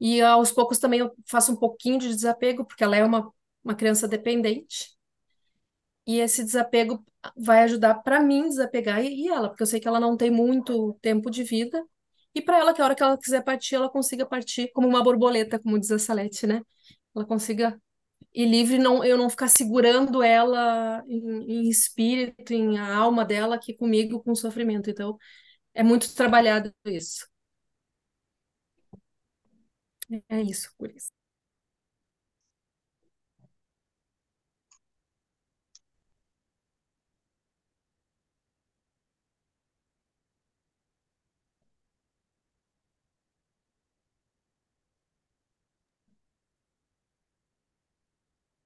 E 0.00 0.20
aos 0.22 0.52
poucos 0.52 0.78
também 0.78 1.00
eu 1.00 1.12
faço 1.28 1.52
um 1.52 1.56
pouquinho 1.56 1.98
de 1.98 2.08
desapego, 2.08 2.64
porque 2.66 2.84
ela 2.84 2.96
é 2.96 3.04
uma, 3.04 3.32
uma 3.64 3.74
criança 3.74 4.08
dependente. 4.08 4.90
e 6.06 6.18
esse 6.20 6.44
desapego 6.44 7.04
vai 7.36 7.62
ajudar 7.64 7.96
para 8.02 8.20
mim 8.22 8.48
desapegar 8.48 9.04
e, 9.04 9.24
e 9.24 9.28
ela, 9.28 9.48
porque 9.48 9.62
eu 9.62 9.66
sei 9.66 9.80
que 9.80 9.88
ela 9.88 10.00
não 10.00 10.16
tem 10.16 10.30
muito 10.30 10.94
tempo 11.02 11.30
de 11.30 11.42
vida. 11.44 11.84
E 12.34 12.40
para 12.42 12.58
ela, 12.58 12.74
que 12.74 12.80
a 12.80 12.84
hora 12.84 12.94
que 12.94 13.02
ela 13.02 13.18
quiser 13.18 13.42
partir, 13.44 13.74
ela 13.76 13.90
consiga 13.90 14.26
partir 14.26 14.70
como 14.72 14.86
uma 14.88 15.02
borboleta, 15.02 15.58
como 15.58 15.78
diz 15.78 15.90
a 15.90 15.98
Salete, 15.98 16.46
né? 16.46 16.62
Ela 17.14 17.26
consiga 17.26 17.80
ir 18.34 18.46
livre, 18.46 18.78
não, 18.78 19.04
eu 19.04 19.18
não 19.18 19.30
ficar 19.30 19.48
segurando 19.48 20.22
ela 20.22 21.02
em, 21.08 21.66
em 21.66 21.70
espírito, 21.70 22.52
em 22.54 22.78
a 22.78 22.96
alma 22.96 23.24
dela 23.24 23.56
aqui 23.56 23.74
comigo 23.74 24.22
com 24.22 24.34
sofrimento. 24.34 24.90
Então, 24.90 25.18
é 25.74 25.82
muito 25.84 26.14
trabalhado 26.14 26.74
isso. 26.86 27.26
É 30.28 30.40
isso, 30.42 30.72
por 30.78 30.90
isso. 30.90 31.10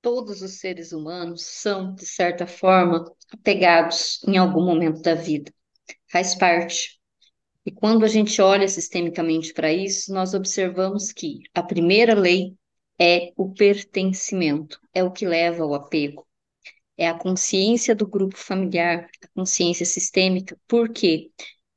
Todos 0.04 0.42
os 0.42 0.58
seres 0.60 0.92
humanos 0.92 1.46
são, 1.46 1.94
de 1.94 2.04
certa 2.04 2.46
forma, 2.46 3.10
apegados 3.32 4.22
em 4.28 4.36
algum 4.36 4.62
momento 4.62 5.00
da 5.00 5.14
vida. 5.14 5.50
Faz 6.12 6.34
parte. 6.34 7.00
E 7.64 7.72
quando 7.72 8.04
a 8.04 8.08
gente 8.08 8.42
olha 8.42 8.68
sistemicamente 8.68 9.54
para 9.54 9.72
isso, 9.72 10.12
nós 10.12 10.34
observamos 10.34 11.10
que 11.10 11.38
a 11.54 11.62
primeira 11.62 12.14
lei 12.14 12.54
é 13.00 13.32
o 13.34 13.54
pertencimento, 13.54 14.78
é 14.92 15.02
o 15.02 15.10
que 15.10 15.26
leva 15.26 15.64
ao 15.64 15.72
apego. 15.72 16.26
É 16.98 17.08
a 17.08 17.18
consciência 17.18 17.94
do 17.94 18.06
grupo 18.06 18.36
familiar, 18.36 19.08
a 19.22 19.28
consciência 19.28 19.86
sistêmica, 19.86 20.54
porque 20.68 21.30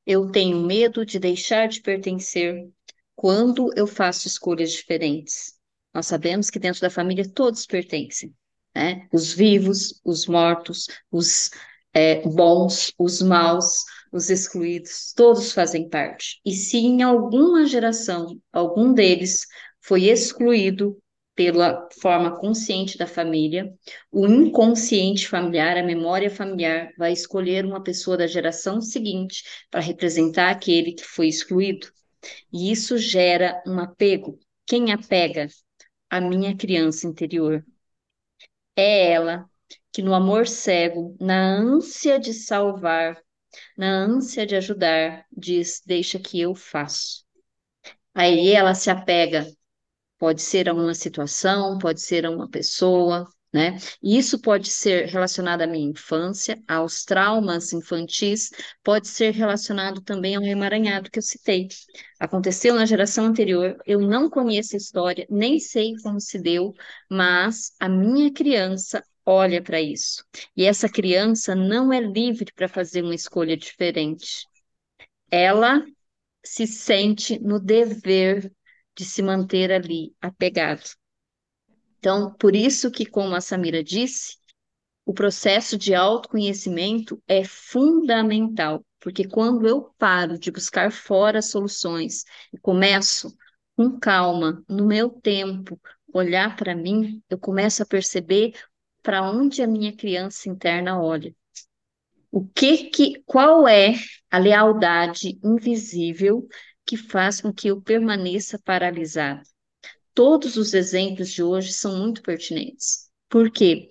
eu 0.05 0.29
tenho 0.29 0.59
medo 0.59 1.05
de 1.05 1.17
deixar 1.17 1.69
de 1.69 1.81
pertencer 1.81 2.67
quando 3.15 3.71
eu 3.73 3.87
faço 3.87 4.27
escolhas 4.27 4.73
diferentes. 4.73 5.56
Nós 5.97 6.05
sabemos 6.05 6.51
que 6.51 6.59
dentro 6.59 6.79
da 6.79 6.91
família 6.91 7.27
todos 7.27 7.65
pertencem, 7.65 8.31
né? 8.75 9.07
Os 9.11 9.33
vivos, 9.33 9.99
os 10.05 10.27
mortos, 10.27 10.85
os 11.11 11.49
é, 11.91 12.21
bons, 12.21 12.93
os 12.99 13.19
maus, 13.19 13.83
os 14.13 14.29
excluídos, 14.29 15.11
todos 15.15 15.51
fazem 15.53 15.89
parte. 15.89 16.39
E 16.45 16.53
se 16.53 16.77
em 16.77 17.01
alguma 17.01 17.65
geração 17.65 18.39
algum 18.53 18.93
deles 18.93 19.47
foi 19.81 20.03
excluído 20.03 20.95
pela 21.33 21.89
forma 21.99 22.39
consciente 22.39 22.95
da 22.95 23.07
família, 23.07 23.73
o 24.11 24.27
inconsciente 24.27 25.27
familiar, 25.27 25.77
a 25.77 25.83
memória 25.83 26.29
familiar, 26.29 26.91
vai 26.95 27.11
escolher 27.11 27.65
uma 27.65 27.81
pessoa 27.81 28.15
da 28.15 28.27
geração 28.27 28.81
seguinte 28.81 29.43
para 29.71 29.81
representar 29.81 30.51
aquele 30.51 30.91
que 30.91 31.03
foi 31.03 31.27
excluído. 31.27 31.87
E 32.53 32.71
isso 32.71 32.99
gera 32.99 33.59
um 33.65 33.79
apego. 33.79 34.37
Quem 34.63 34.91
apega 34.91 35.47
a 36.09 36.21
minha 36.21 36.55
criança 36.57 37.07
interior. 37.07 37.65
É 38.75 39.11
ela 39.11 39.49
que, 39.91 40.01
no 40.01 40.13
amor 40.13 40.47
cego, 40.47 41.15
na 41.19 41.35
ânsia 41.57 42.19
de 42.19 42.33
salvar, 42.33 43.21
na 43.77 43.87
ânsia 43.89 44.45
de 44.45 44.55
ajudar, 44.55 45.25
diz: 45.35 45.81
Deixa 45.85 46.19
que 46.19 46.39
eu 46.41 46.55
faço. 46.55 47.25
Aí 48.13 48.51
ela 48.53 48.75
se 48.75 48.89
apega, 48.89 49.47
pode 50.19 50.41
ser 50.41 50.69
a 50.69 50.73
uma 50.73 50.95
situação, 50.95 51.77
pode 51.79 52.01
ser 52.01 52.25
a 52.25 52.31
uma 52.31 52.49
pessoa, 52.49 53.27
né? 53.57 53.75
E 54.03 54.17
isso 54.19 54.39
pode 54.39 54.69
ser 54.69 55.07
relacionado 55.07 55.63
à 55.63 55.67
minha 55.67 55.89
infância, 55.89 56.61
aos 56.67 57.03
traumas 57.03 57.73
infantis, 57.73 58.51
pode 58.83 59.07
ser 59.07 59.33
relacionado 59.33 59.99
também 60.01 60.35
ao 60.35 60.43
emaranhado 60.43 61.09
que 61.09 61.17
eu 61.17 61.23
citei. 61.23 61.67
Aconteceu 62.19 62.75
na 62.75 62.85
geração 62.85 63.25
anterior, 63.25 63.75
eu 63.85 63.99
não 63.99 64.29
conheço 64.29 64.75
a 64.75 64.77
história, 64.77 65.25
nem 65.27 65.59
sei 65.59 65.95
como 66.03 66.21
se 66.21 66.37
deu, 66.39 66.71
mas 67.09 67.71
a 67.79 67.89
minha 67.89 68.31
criança 68.31 69.03
olha 69.25 69.59
para 69.61 69.81
isso. 69.81 70.23
E 70.55 70.63
essa 70.63 70.87
criança 70.87 71.55
não 71.55 71.91
é 71.91 71.99
livre 71.99 72.51
para 72.55 72.69
fazer 72.69 73.01
uma 73.03 73.15
escolha 73.15 73.57
diferente. 73.57 74.45
Ela 75.31 75.83
se 76.45 76.67
sente 76.67 77.39
no 77.39 77.59
dever 77.59 78.51
de 78.95 79.03
se 79.05 79.23
manter 79.23 79.71
ali 79.71 80.15
apegado. 80.21 80.83
Então, 81.99 82.33
por 82.35 82.55
isso 82.55 82.91
que, 82.91 83.05
como 83.05 83.35
a 83.35 83.41
Samira 83.41 83.83
disse, 83.83 84.37
o 85.05 85.13
processo 85.13 85.77
de 85.77 85.95
autoconhecimento 85.95 87.21
é 87.27 87.43
fundamental, 87.43 88.85
porque 88.99 89.27
quando 89.27 89.67
eu 89.67 89.93
paro 89.97 90.37
de 90.37 90.51
buscar 90.51 90.91
fora 90.91 91.41
soluções 91.41 92.23
e 92.53 92.57
começo 92.57 93.35
com 93.75 93.99
calma, 93.99 94.63
no 94.67 94.85
meu 94.85 95.09
tempo, 95.09 95.79
olhar 96.13 96.55
para 96.55 96.75
mim, 96.75 97.21
eu 97.29 97.37
começo 97.39 97.83
a 97.83 97.85
perceber 97.85 98.53
para 99.01 99.21
onde 99.21 99.61
a 99.61 99.67
minha 99.67 99.95
criança 99.95 100.49
interna 100.49 101.01
olha. 101.01 101.33
O 102.31 102.45
que 102.47 102.85
que 102.89 103.21
qual 103.25 103.67
é 103.67 103.93
a 104.29 104.37
lealdade 104.37 105.39
invisível 105.43 106.47
que 106.85 106.97
faz 106.97 107.41
com 107.41 107.53
que 107.53 107.67
eu 107.69 107.81
permaneça 107.81 108.59
paralisado? 108.59 109.41
Todos 110.17 110.57
os 110.57 110.73
exemplos 110.73 111.29
de 111.29 111.43
hoje 111.43 111.71
são 111.71 111.95
muito 111.95 112.23
pertinentes. 112.23 113.07
Porque 113.29 113.87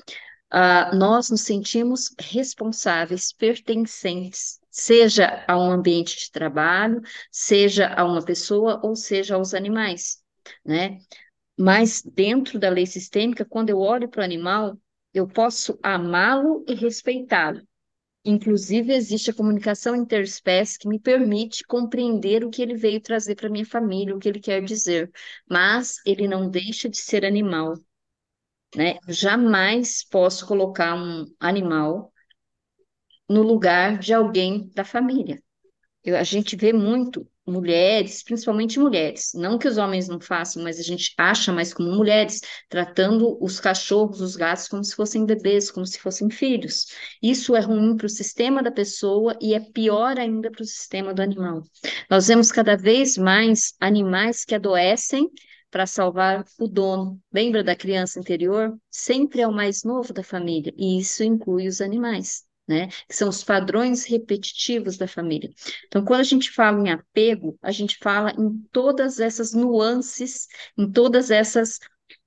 uh, 0.53 0.97
nós 0.97 1.31
nos 1.31 1.43
sentimos 1.43 2.12
responsáveis, 2.19 3.33
pertencentes, 3.33 4.59
seja 4.69 5.45
a 5.47 5.57
um 5.57 5.71
ambiente 5.71 6.19
de 6.19 6.33
trabalho, 6.33 7.01
seja 7.31 7.95
a 7.95 8.05
uma 8.05 8.25
pessoa 8.25 8.81
ou 8.83 8.97
seja 8.97 9.37
aos 9.37 9.55
animais, 9.55 10.21
né? 10.65 10.99
Mas 11.57 12.03
dentro 12.03 12.59
da 12.59 12.71
lei 12.71 12.87
sistêmica, 12.87 13.45
quando 13.45 13.71
eu 13.71 13.79
olho 13.79 14.09
para 14.09 14.23
o 14.23 14.25
animal, 14.25 14.77
eu 15.15 15.29
posso 15.29 15.79
amá-lo 15.81 16.65
e 16.67 16.75
respeitá-lo. 16.75 17.62
Inclusive, 18.27 18.93
existe 18.93 19.31
a 19.31 19.35
comunicação 19.35 19.95
interespécie 19.97 20.79
que 20.79 20.87
me 20.89 20.99
permite 20.99 21.65
compreender 21.65 22.45
o 22.45 22.51
que 22.51 22.61
ele 22.61 22.75
veio 22.75 23.01
trazer 23.01 23.37
para 23.37 23.49
minha 23.49 23.65
família, 23.65 24.15
o 24.15 24.19
que 24.19 24.29
ele 24.29 24.41
quer 24.41 24.62
dizer. 24.65 25.11
Mas 25.49 25.97
ele 26.05 26.27
não 26.29 26.51
deixa 26.51 26.89
de 26.91 26.99
ser 26.99 27.25
animal. 27.25 27.75
Né? 28.77 28.99
Jamais 29.09 30.05
posso 30.05 30.47
colocar 30.47 30.95
um 30.95 31.27
animal 31.41 32.12
no 33.29 33.41
lugar 33.43 33.99
de 33.99 34.12
alguém 34.12 34.69
da 34.75 34.85
família. 34.85 35.41
A 36.14 36.23
gente 36.23 36.55
vê 36.57 36.73
muito 36.73 37.27
mulheres, 37.47 38.23
principalmente 38.23 38.79
mulheres, 38.79 39.31
não 39.35 39.57
que 39.57 39.69
os 39.69 39.79
homens 39.79 40.09
não 40.09 40.21
façam, 40.21 40.62
mas 40.62 40.81
a 40.81 40.83
gente 40.83 41.14
acha 41.16 41.53
mais 41.53 41.73
como 41.73 41.92
mulheres, 41.92 42.40
tratando 42.69 43.38
os 43.42 43.61
cachorros, 43.61 44.21
os 44.21 44.35
gatos 44.35 44.69
como 44.69 44.83
se 44.83 44.95
fossem 44.95 45.25
bebês, 45.25 45.71
como 45.71 45.87
se 45.87 45.99
fossem 46.01 46.29
filhos. 46.29 46.87
Isso 47.23 47.55
é 47.55 47.61
ruim 47.61 47.97
para 47.97 48.07
o 48.07 48.11
sistema 48.11 48.62
da 48.62 48.71
pessoa 48.71 49.37
e 49.40 49.55
é 49.55 49.61
pior 49.61 50.19
ainda 50.19 50.51
para 50.51 50.62
o 50.62 50.66
sistema 50.66 51.14
do 51.14 51.23
animal. 51.23 51.62
Nós 52.11 52.27
vemos 52.27 52.51
cada 52.51 52.77
vez 52.77 53.16
mais 53.16 53.75
animais 53.81 54.45
que 54.45 54.55
adoecem 54.55 55.31
para 55.71 55.87
salvar 55.87 56.45
o 56.59 56.66
dono. 56.66 57.21
Lembra 57.33 57.62
da 57.62 57.77
criança 57.77 58.19
interior? 58.19 58.77
Sempre 58.90 59.40
é 59.40 59.47
o 59.47 59.53
mais 59.53 59.85
novo 59.85 60.12
da 60.12 60.23
família, 60.23 60.73
e 60.77 60.99
isso 60.99 61.23
inclui 61.23 61.69
os 61.69 61.81
animais 61.81 62.46
né? 62.67 62.89
Que 63.09 63.15
são 63.15 63.29
os 63.29 63.45
padrões 63.45 64.05
repetitivos 64.05 64.97
da 64.97 65.07
família. 65.07 65.51
Então, 65.87 66.05
quando 66.05 66.21
a 66.21 66.25
gente 66.25 66.51
fala 66.51 66.81
em 66.81 66.91
apego, 66.91 67.59
a 67.63 67.71
gente 67.71 67.99
fala 67.99 68.33
em 68.33 68.59
todas 68.73 69.21
essas 69.21 69.53
nuances, 69.53 70.47
em 70.77 70.91
todas 70.91 71.31
essas 71.31 71.79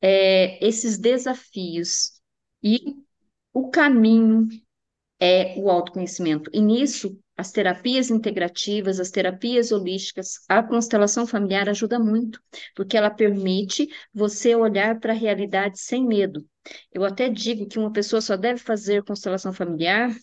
é, 0.01 0.65
esses 0.65 0.97
desafios. 0.97 2.19
E 2.63 2.95
o 3.53 3.69
caminho 3.69 4.47
é 5.19 5.55
o 5.57 5.69
autoconhecimento. 5.69 6.49
E 6.53 6.61
nisso, 6.61 7.17
as 7.35 7.51
terapias 7.51 8.09
integrativas, 8.09 8.99
as 8.99 9.11
terapias 9.11 9.71
holísticas, 9.71 10.43
a 10.47 10.61
constelação 10.61 11.25
familiar 11.25 11.69
ajuda 11.69 11.99
muito, 11.99 12.41
porque 12.75 12.97
ela 12.97 13.09
permite 13.09 13.87
você 14.13 14.55
olhar 14.55 14.99
para 14.99 15.13
a 15.13 15.15
realidade 15.15 15.79
sem 15.79 16.05
medo. 16.05 16.45
Eu 16.91 17.03
até 17.05 17.29
digo 17.29 17.67
que 17.67 17.79
uma 17.79 17.91
pessoa 17.91 18.21
só 18.21 18.35
deve 18.35 18.59
fazer 18.59 19.03
constelação 19.03 19.53
familiar 19.53 20.13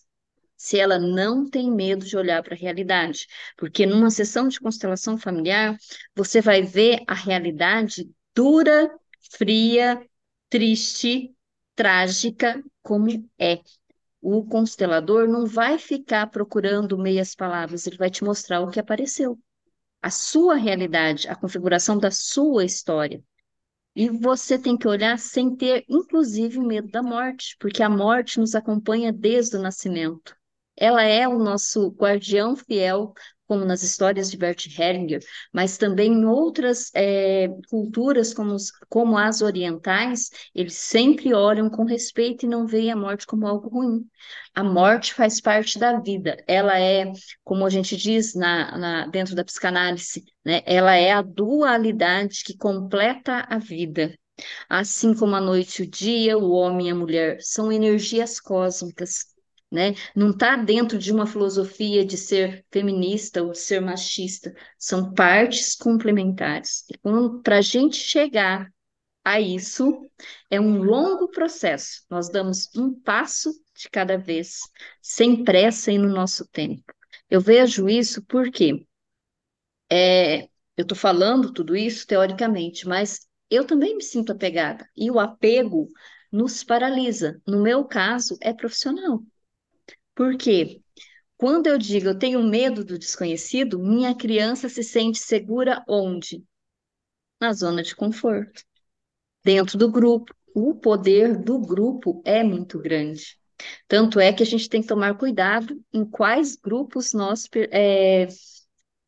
se 0.57 0.79
ela 0.79 0.99
não 0.99 1.49
tem 1.49 1.71
medo 1.71 2.05
de 2.05 2.17
olhar 2.17 2.43
para 2.43 2.55
a 2.55 2.59
realidade. 2.59 3.27
Porque 3.57 3.87
numa 3.87 4.11
sessão 4.11 4.49
de 4.49 4.61
constelação 4.61 5.19
familiar, 5.19 5.77
você 6.15 6.41
vai 6.41 6.63
ver 6.63 7.03
a 7.07 7.15
realidade 7.15 8.11
dura, 8.35 8.91
fria, 9.33 10.01
triste, 10.49 11.35
trágica, 11.75 12.63
como 12.83 13.09
é. 13.39 13.61
O 14.21 14.45
constelador 14.45 15.29
não 15.29 15.47
vai 15.47 15.79
ficar 15.79 16.27
procurando 16.29 16.99
meias 16.99 17.35
palavras, 17.35 17.87
ele 17.87 17.97
vai 17.97 18.11
te 18.11 18.25
mostrar 18.25 18.61
o 18.61 18.71
que 18.71 18.81
apareceu. 18.81 19.39
A 20.03 20.11
sua 20.11 20.57
realidade, 20.57 21.29
a 21.29 21.37
configuração 21.37 21.99
da 21.99 22.11
sua 22.11 22.65
história. 22.65 23.23
E 23.95 24.11
você 24.11 24.59
tem 24.59 24.77
que 24.77 24.87
olhar 24.87 25.19
sem 25.19 25.57
ter, 25.57 25.85
inclusive, 25.89 26.59
medo 26.61 26.89
da 26.89 27.03
morte, 27.03 27.57
porque 27.59 27.83
a 27.83 27.89
morte 27.89 28.39
nos 28.39 28.55
acompanha 28.55 29.13
desde 29.13 29.57
o 29.57 29.63
nascimento. 29.63 30.36
Ela 30.77 31.03
é 31.03 31.27
o 31.27 31.39
nosso 31.39 31.89
guardião 31.91 32.57
fiel, 32.57 33.15
como 33.47 33.65
nas 33.65 33.83
histórias 33.83 34.31
de 34.31 34.37
Bert 34.37 34.67
Hellinger, 34.67 35.21
mas 35.53 35.79
também 35.79 36.13
em 36.13 36.25
outras 36.25 36.91
é, 36.95 37.49
culturas, 37.71 38.35
como, 38.35 38.55
os, 38.55 38.71
como 38.89 39.17
as 39.17 39.41
orientais, 39.41 40.31
eles 40.55 40.75
sempre 40.75 41.33
olham 41.33 41.71
com 41.71 41.85
respeito 41.85 42.45
e 42.45 42.49
não 42.49 42.67
veem 42.67 42.91
a 42.91 42.97
morte 42.97 43.27
como 43.27 43.47
algo 43.47 43.69
ruim. 43.69 44.05
A 44.55 44.65
morte 44.65 45.15
faz 45.15 45.41
parte 45.41 45.79
da 45.79 46.01
vida. 46.01 46.37
Ela 46.47 46.79
é, 46.79 47.13
como 47.45 47.65
a 47.65 47.71
gente 47.71 47.97
diz 47.97 48.35
na, 48.35 48.77
na, 48.77 49.07
dentro 49.07 49.35
da 49.35 49.45
psicanálise, 49.45 50.25
né? 50.45 50.63
ela 50.67 50.97
é 50.97 51.13
a 51.13 51.23
dualidade 51.23 52.43
que 52.45 52.57
completa 52.57 53.47
a 53.49 53.59
vida. 53.59 54.15
Assim 54.69 55.15
como 55.15 55.35
a 55.35 55.41
noite 55.41 55.83
e 55.83 55.87
o 55.87 55.91
dia, 55.91 56.37
o 56.37 56.51
homem 56.51 56.89
e 56.89 56.91
a 56.91 56.95
mulher 56.95 57.39
são 57.41 57.73
energias 57.73 58.39
cósmicas 58.39 59.36
né? 59.77 59.95
Não 60.15 60.31
está 60.31 60.57
dentro 60.57 60.97
de 60.97 61.13
uma 61.13 61.27
filosofia 61.27 62.03
de 62.03 62.17
ser 62.17 62.65
feminista 62.73 63.43
ou 63.43 63.53
de 63.53 63.59
ser 63.59 63.79
machista, 63.79 64.55
são 64.79 65.13
partes 65.13 65.77
complementares. 65.77 66.87
E 66.89 66.99
para 67.43 67.59
a 67.59 67.61
gente 67.61 67.99
chegar 67.99 68.73
a 69.23 69.39
isso, 69.39 70.01
é 70.51 70.59
um 70.59 70.83
longo 70.83 71.29
processo. 71.29 72.07
Nós 72.09 72.31
damos 72.31 72.71
um 72.75 72.99
passo 72.99 73.53
de 73.77 73.91
cada 73.91 74.17
vez, 74.17 74.61
sem 75.03 75.45
pressa 75.45 75.93
e 75.93 75.99
no 75.99 76.09
nosso 76.09 76.49
tempo. 76.49 76.83
Eu 77.29 77.43
vejo 77.43 77.87
isso 77.87 78.25
porque 78.25 78.87
é, 79.93 80.45
eu 80.75 80.83
estou 80.85 80.97
falando 80.97 81.53
tudo 81.53 81.77
isso 81.77 82.07
teoricamente, 82.07 82.89
mas 82.89 83.27
eu 83.51 83.67
também 83.67 83.95
me 83.95 84.03
sinto 84.03 84.33
apegada. 84.33 84.89
E 84.97 85.11
o 85.11 85.21
apego 85.21 85.87
nos 86.33 86.65
paralisa. 86.65 87.41
No 87.47 87.63
meu 87.63 87.85
caso, 87.85 88.39
é 88.41 88.55
profissional. 88.55 89.21
Porque 90.17 90.83
quando 91.37 91.69
eu 91.69 91.79
digo 91.79 92.09
eu 92.09 92.19
tenho 92.19 92.43
medo 92.43 92.85
do 92.85 92.99
desconhecido, 92.99 93.79
minha 93.79 94.17
criança 94.17 94.69
se 94.69 94.83
sente 94.83 95.19
segura 95.19 95.85
onde? 95.89 96.43
Na 97.41 97.53
zona 97.53 97.83
de 97.83 97.95
conforto. 97.95 98.65
Dentro 99.45 99.79
do 99.79 99.91
grupo. 99.91 100.35
O 100.55 100.75
poder 100.75 101.37
do 101.37 101.61
grupo 101.61 102.23
é 102.25 102.43
muito 102.43 102.79
grande. 102.79 103.39
Tanto 103.87 104.19
é 104.19 104.33
que 104.33 104.43
a 104.43 104.47
gente 104.47 104.71
tem 104.71 104.81
que 104.81 104.89
tomar 104.89 105.19
cuidado 105.19 105.79
em 105.93 106.05
quais 106.05 106.57
grupos 106.57 107.13
nós 107.13 107.47
é, 107.71 108.27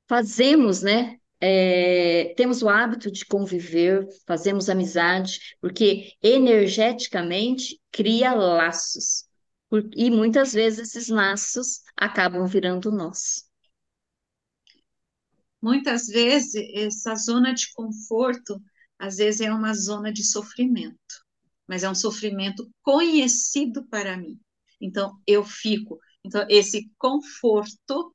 fazemos, 0.06 0.82
né? 0.82 1.16
É, 1.40 2.34
temos 2.36 2.62
o 2.62 2.68
hábito 2.68 3.10
de 3.10 3.24
conviver, 3.24 4.06
fazemos 4.26 4.68
amizade, 4.68 5.56
porque 5.60 6.12
energeticamente 6.22 7.80
cria 7.90 8.34
laços. 8.34 9.27
E 9.94 10.10
muitas 10.10 10.52
vezes 10.52 10.88
esses 10.88 11.08
laços 11.08 11.82
acabam 11.96 12.46
virando 12.46 12.90
nós. 12.90 13.48
Muitas 15.60 16.06
vezes 16.06 16.54
essa 16.74 17.14
zona 17.14 17.52
de 17.52 17.72
conforto, 17.74 18.62
às 18.98 19.16
vezes 19.16 19.40
é 19.40 19.52
uma 19.52 19.74
zona 19.74 20.12
de 20.12 20.24
sofrimento, 20.24 20.96
mas 21.66 21.82
é 21.82 21.90
um 21.90 21.94
sofrimento 21.94 22.70
conhecido 22.82 23.86
para 23.88 24.16
mim. 24.16 24.40
Então 24.80 25.20
eu 25.26 25.44
fico. 25.44 25.98
Então 26.24 26.46
esse 26.48 26.90
conforto 26.96 28.14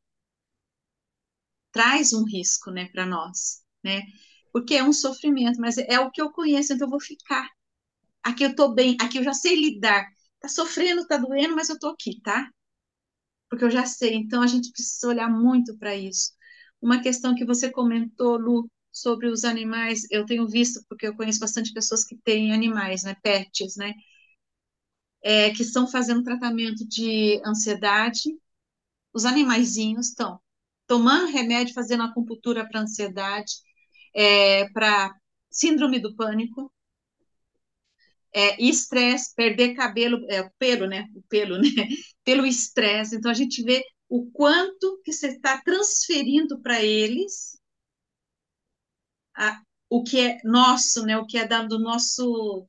traz 1.72 2.14
um 2.14 2.24
risco, 2.24 2.72
né, 2.72 2.88
para 2.90 3.06
nós, 3.06 3.64
né? 3.84 4.02
Porque 4.52 4.76
é 4.76 4.84
um 4.84 4.94
sofrimento, 4.94 5.60
mas 5.60 5.78
é 5.78 6.00
o 6.00 6.12
que 6.12 6.22
eu 6.22 6.32
conheço, 6.32 6.74
então 6.74 6.88
eu 6.88 6.92
vou 6.92 7.02
ficar. 7.02 7.50
Aqui 8.24 8.44
eu 8.46 8.52
estou 8.52 8.74
bem, 8.74 8.98
aqui 9.02 9.18
eu 9.18 9.24
já 9.24 9.34
sei 9.34 9.56
lidar 9.56 10.08
tá 10.44 10.50
sofrendo, 10.50 11.08
tá 11.08 11.18
doendo, 11.18 11.56
mas 11.56 11.70
eu 11.70 11.80
tô 11.80 11.90
aqui, 11.90 12.22
tá? 12.22 12.50
Porque 13.50 13.66
eu 13.66 13.72
já 13.72 13.86
sei. 13.86 14.16
Então 14.16 14.42
a 14.42 14.48
gente 14.48 14.72
precisa 14.72 15.08
olhar 15.08 15.30
muito 15.30 15.78
para 15.78 15.96
isso. 15.96 16.32
Uma 16.82 17.02
questão 17.02 17.36
que 17.36 17.46
você 17.46 17.72
comentou, 17.72 18.38
Lu, 18.38 18.70
sobre 18.92 19.28
os 19.28 19.44
animais, 19.44 20.02
eu 20.12 20.26
tenho 20.26 20.48
visto, 20.48 20.84
porque 20.90 21.08
eu 21.08 21.16
conheço 21.16 21.40
bastante 21.40 21.74
pessoas 21.74 22.04
que 22.06 22.18
têm 22.18 22.54
animais, 22.54 23.04
né, 23.04 23.16
pets, 23.24 23.76
né, 23.78 23.94
é, 25.24 25.52
que 25.52 25.62
estão 25.64 25.88
fazendo 25.88 26.24
tratamento 26.24 26.88
de 26.88 27.42
ansiedade. 27.46 28.30
Os 29.14 29.26
animaizinhos 29.26 30.10
estão 30.10 30.40
tomando 30.88 31.32
remédio, 31.32 31.74
fazendo 31.74 32.04
acupuntura 32.04 32.68
para 32.68 32.82
ansiedade, 32.82 33.54
é, 34.16 34.70
para 34.72 35.14
síndrome 35.52 36.00
do 36.00 36.16
pânico, 36.16 36.72
é, 38.34 38.62
estresse, 38.62 39.34
perder 39.36 39.76
cabelo, 39.76 40.26
é, 40.30 40.50
pelo, 40.58 40.88
né? 40.88 41.08
O 41.16 41.22
pelo, 41.24 41.58
né? 41.62 41.88
Pelo 42.24 42.46
estresse. 42.46 43.16
Então 43.16 43.30
a 43.30 43.36
gente 43.36 43.64
vê 43.64 43.84
o 44.10 44.30
quanto 44.32 45.02
que 45.04 45.12
você 45.12 45.28
está 45.28 45.62
transferindo 45.62 46.60
para 46.62 46.82
eles 46.84 47.58
a, 49.36 49.62
o 49.90 50.04
que 50.04 50.20
é 50.20 50.38
nosso, 50.44 51.06
né? 51.06 51.18
O 51.18 51.26
que 51.26 51.38
é 51.38 51.48
dado 51.48 51.70
do 51.70 51.80
nosso 51.80 52.68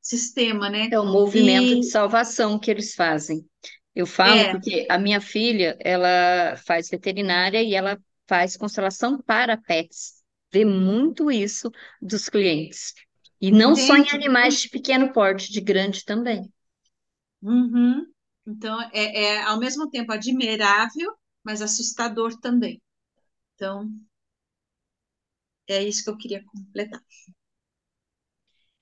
sistema, 0.00 0.70
né? 0.70 0.88
É 0.90 0.98
o 0.98 1.04
movimento 1.04 1.72
e... 1.72 1.80
de 1.80 1.86
salvação 1.86 2.58
que 2.58 2.70
eles 2.70 2.94
fazem. 2.94 3.44
Eu 3.94 4.06
falo 4.06 4.34
é. 4.34 4.52
porque 4.52 4.86
a 4.88 4.98
minha 4.98 5.20
filha, 5.20 5.76
ela 5.80 6.56
faz 6.56 6.88
veterinária 6.88 7.62
e 7.62 7.74
ela 7.74 7.98
faz 8.28 8.56
constelação 8.56 9.20
para 9.20 9.56
pets. 9.56 10.22
Vê 10.52 10.64
muito 10.64 11.30
isso 11.30 11.70
dos 12.00 12.28
clientes. 12.28 12.94
E 13.40 13.50
não 13.50 13.74
só 13.74 13.96
em 13.96 14.10
animais 14.10 14.60
de 14.60 14.68
pequeno 14.68 15.12
porte, 15.12 15.50
de 15.50 15.60
grande 15.60 16.04
também. 16.04 16.52
Uhum. 17.42 18.06
Então, 18.46 18.80
é, 18.92 19.22
é 19.22 19.42
ao 19.42 19.58
mesmo 19.58 19.88
tempo 19.88 20.12
admirável, 20.12 21.14
mas 21.42 21.62
assustador 21.62 22.38
também. 22.38 22.82
Então, 23.54 23.88
é 25.66 25.82
isso 25.82 26.04
que 26.04 26.10
eu 26.10 26.18
queria 26.18 26.44
completar. 26.44 27.00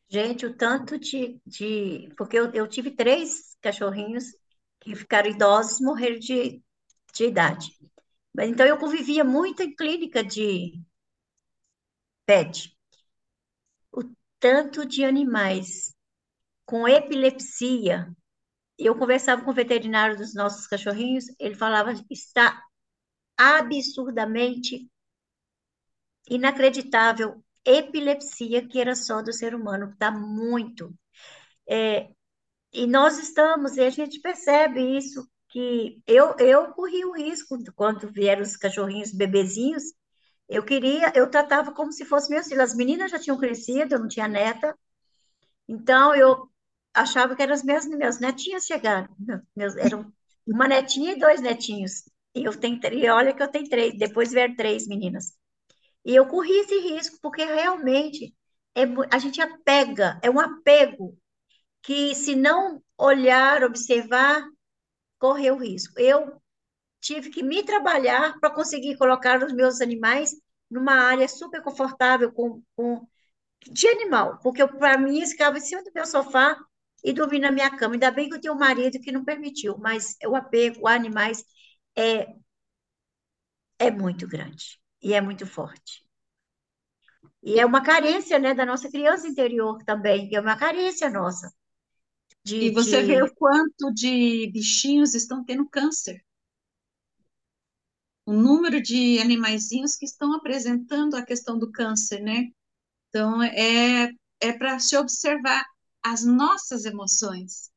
Gente, 0.09 0.47
o 0.47 0.57
tanto 0.57 0.99
de. 0.99 1.41
de 1.47 2.09
porque 2.17 2.39
eu, 2.39 2.51
eu 2.53 2.67
tive 2.67 2.91
três 2.91 3.57
cachorrinhos 3.61 4.25
que 4.81 4.97
ficaram 4.97 5.31
idosos, 5.31 5.81
morreram 5.81 6.19
de, 6.19 6.63
de 7.15 7.25
idade. 7.25 7.71
Então, 8.41 8.67
eu 8.67 8.79
convivia 8.79 9.23
muito 9.23 9.63
em 9.63 9.75
clínica 9.75 10.25
de 10.25 10.81
pet 12.27 12.78
tanto 14.41 14.87
de 14.87 15.05
animais 15.05 15.95
com 16.65 16.87
epilepsia. 16.89 18.11
Eu 18.79 18.97
conversava 18.97 19.43
com 19.45 19.51
o 19.51 19.55
veterinário 19.55 20.17
dos 20.17 20.35
nossos 20.35 20.67
cachorrinhos, 20.67 21.27
ele 21.39 21.55
falava 21.55 21.93
está 22.11 22.63
absurdamente 23.37 24.89
inacreditável 26.29 27.43
epilepsia 27.65 28.67
que 28.67 28.81
era 28.81 28.95
só 28.95 29.23
do 29.23 29.33
ser 29.33 29.55
humano, 29.55 29.91
está 29.93 30.11
muito. 30.11 30.95
É, 31.69 32.09
e 32.73 32.87
nós 32.87 33.19
estamos, 33.19 33.77
e 33.77 33.81
a 33.81 33.91
gente 33.91 34.21
percebe 34.21 34.81
isso, 34.97 35.29
que 35.49 36.03
eu, 36.07 36.37
eu 36.39 36.73
corri 36.73 37.05
o 37.05 37.13
risco 37.13 37.57
quando 37.75 38.11
vieram 38.13 38.43
os 38.43 38.57
cachorrinhos 38.57 39.13
bebezinhos, 39.13 39.85
eu 40.49 40.63
queria, 40.65 41.13
eu 41.15 41.31
tratava 41.31 41.73
como 41.73 41.93
se 41.93 42.05
fosse 42.05 42.31
meus 42.31 42.47
filhos. 42.47 42.63
As 42.71 42.75
meninas 42.77 43.11
já 43.11 43.19
tinham 43.19 43.39
crescido, 43.39 43.95
eu 43.95 44.01
não 44.01 44.09
tinha 44.09 44.29
neta. 44.29 44.77
Então, 45.69 46.15
eu 46.15 46.51
achava 46.95 47.37
que 47.37 47.43
eram 47.43 47.55
as 47.55 47.63
minhas, 47.63 47.87
meus 47.87 48.19
netinhos 48.19 48.65
chegaram. 48.65 49.09
Meus, 49.55 49.77
eram 49.77 50.13
uma 50.47 50.67
netinha 50.67 51.13
e 51.13 51.19
dois 51.19 51.41
netinhos. 51.41 52.05
E 52.35 52.45
eu 52.45 52.59
tenho, 52.59 52.81
e 52.93 53.09
olha 53.11 53.35
que 53.35 53.43
eu 53.43 53.49
tenho 53.49 53.69
três, 53.69 53.99
depois 53.99 54.33
vieram 54.33 54.57
três 54.57 54.87
meninas. 54.87 55.35
E 56.05 56.15
eu 56.15 56.27
corri 56.27 56.53
esse 56.61 56.79
risco, 56.81 57.19
porque 57.21 57.45
realmente 57.45 58.35
é, 58.75 58.83
a 59.11 59.19
gente 59.19 59.41
apega, 59.41 60.19
é 60.23 60.31
um 60.31 60.41
apego 60.41 61.19
que 61.83 62.15
se 62.15 62.35
não 62.35 62.83
olhar, 62.97 63.63
observar, 63.65 64.47
corre 65.19 65.51
o 65.51 65.57
risco. 65.57 65.99
Eu 66.01 66.41
tive 67.01 67.31
que 67.31 67.43
me 67.43 67.63
trabalhar 67.63 68.39
para 68.41 68.51
conseguir 68.51 68.97
colocar 68.97 69.43
os 69.43 69.53
meus 69.53 69.81
animais 69.81 70.35
numa 70.71 70.95
área 70.95 71.29
super 71.29 71.63
confortável 71.63 72.33
com, 72.33 72.63
com 72.77 73.07
de 73.67 73.89
animal, 73.89 74.39
porque 74.43 74.67
para 74.67 74.99
mim 74.99 75.17
eles 75.17 75.33
ficavam 75.33 75.59
em 75.59 75.63
cima 75.63 75.83
do 75.83 75.91
meu 75.95 76.07
sofá 76.07 76.57
e 77.03 77.13
dormir 77.13 77.41
na 77.41 77.51
minha 77.51 77.71
cama. 77.77 77.95
Ainda 77.95 78.11
bem 78.11 78.29
que 78.29 78.37
eu 78.37 78.41
tenho 78.41 78.55
um 78.55 78.59
marido 78.59 79.01
que 79.01 79.13
não 79.13 79.25
permitiu, 79.25 79.77
mas 79.79 80.17
o 80.27 80.37
apego 80.37 80.87
a 80.87 80.95
animais 80.95 81.45
é, 81.97 82.35
é 83.79 83.91
muito 83.91 84.27
grande 84.27 84.81
e 85.03 85.15
é 85.15 85.21
muito 85.21 85.47
forte. 85.47 86.07
E 87.43 87.59
é 87.59 87.65
uma 87.65 87.83
carência 87.83 88.39
né, 88.39 88.53
da 88.53 88.67
nossa 88.67 88.91
criança 88.91 89.27
interior 89.27 89.83
também, 89.85 90.35
é 90.35 90.41
uma 90.41 90.57
carência 90.57 91.09
nossa. 91.09 91.53
De, 92.45 92.57
e 92.57 92.71
você 92.71 93.01
de... 93.01 93.07
vê 93.07 93.23
o 93.23 93.35
quanto 93.35 93.93
de 93.93 94.51
bichinhos 94.53 95.15
estão 95.15 95.45
tendo 95.45 95.69
câncer 95.69 96.23
o 98.29 98.33
número 98.35 98.83
de 98.83 99.19
animaizinhos 99.21 99.97
que 99.97 100.05
estão 100.05 100.35
apresentando 100.35 101.17
a 101.17 101.25
questão 101.25 101.59
do 101.59 101.73
câncer, 101.73 102.21
né? 102.21 102.49
Então, 103.09 103.43
é 103.43 104.11
é 104.41 104.53
para 104.53 104.79
se 104.79 104.97
observar 104.97 105.65
as 106.03 106.25
nossas 106.25 106.85
emoções. 106.85 107.71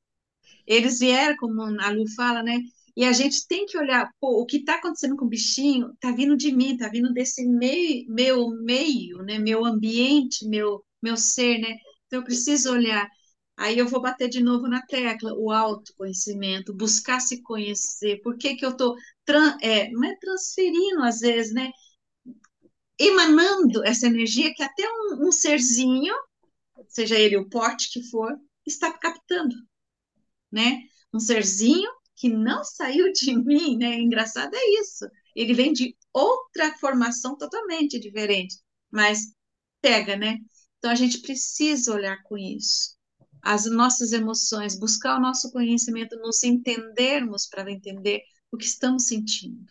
Eles 0.68 1.00
vieram, 1.00 1.38
como 1.38 1.62
a 1.64 1.90
Lu 1.92 2.08
fala, 2.16 2.44
né? 2.44 2.60
E 2.96 3.06
a 3.06 3.14
gente 3.14 3.48
tem 3.48 3.66
que 3.66 3.78
olhar, 3.78 4.12
pô, 4.20 4.42
o 4.42 4.46
que 4.46 4.58
está 4.58 4.76
acontecendo 4.76 5.16
com 5.16 5.26
o 5.26 5.30
bichinho 5.30 5.92
está 5.94 6.12
vindo 6.12 6.36
de 6.38 6.52
mim, 6.52 6.74
está 6.74 6.90
vindo 6.90 7.14
desse 7.14 7.46
meio, 7.48 8.06
meu 8.10 8.50
meio, 8.50 9.20
né? 9.24 9.40
Meu 9.40 9.66
ambiente, 9.66 10.48
meu, 10.48 10.84
meu 11.02 11.18
ser, 11.18 11.60
né? 11.60 11.78
Então 12.08 12.20
eu 12.20 12.26
preciso 12.26 12.72
olhar. 12.74 13.08
Aí 13.58 13.78
eu 13.78 13.88
vou 13.88 14.02
bater 14.02 14.28
de 14.28 14.42
novo 14.42 14.68
na 14.68 14.82
tecla, 14.86 15.34
o 15.34 15.52
autoconhecimento, 15.52 16.74
buscar 16.74 17.20
se 17.20 17.42
conhecer. 17.44 18.20
Por 18.22 18.38
que 18.38 18.56
que 18.56 18.66
eu 18.66 18.72
estou, 18.72 18.96
é, 19.62 19.90
não 19.92 20.04
é 20.04 20.16
transferindo 20.18 21.04
às 21.04 21.20
vezes, 21.20 21.54
né? 21.54 21.72
Emanando 23.00 23.84
essa 23.84 24.08
energia 24.08 24.54
que 24.54 24.64
até 24.64 24.84
um, 24.88 25.28
um 25.28 25.32
serzinho, 25.32 26.14
seja 26.88 27.18
ele 27.18 27.38
o 27.38 27.50
porte 27.50 27.92
que 27.92 28.04
for, 28.10 28.38
está 28.66 28.92
captando, 28.98 29.56
né? 30.52 30.82
Um 31.14 31.20
serzinho 31.20 31.90
que 32.16 32.30
não 32.30 32.64
saiu 32.64 33.12
de 33.12 33.36
mim, 33.38 33.78
né? 33.78 34.00
Engraçado 34.00 34.54
é 34.56 34.82
isso. 34.82 35.06
Ele 35.36 35.54
vem 35.54 35.74
de 35.74 35.96
outra 36.14 36.78
formação 36.78 37.38
totalmente 37.38 38.00
diferente, 38.00 38.58
mas 38.92 39.34
pega, 39.82 40.16
né? 40.16 40.38
Então 40.78 40.92
a 40.92 40.96
gente 40.96 41.20
precisa 41.22 41.94
olhar 41.94 42.22
com 42.24 42.38
isso. 42.38 42.96
As 43.42 43.66
nossas 43.66 44.14
emoções, 44.14 44.78
buscar 44.78 45.18
o 45.18 45.22
nosso 45.22 45.52
conhecimento, 45.52 46.16
nos 46.18 46.44
entendermos 46.44 47.48
para 47.48 47.72
entender 47.72 48.22
o 48.52 48.58
que 48.58 48.66
estamos 48.66 49.08
sentindo. 49.08 49.66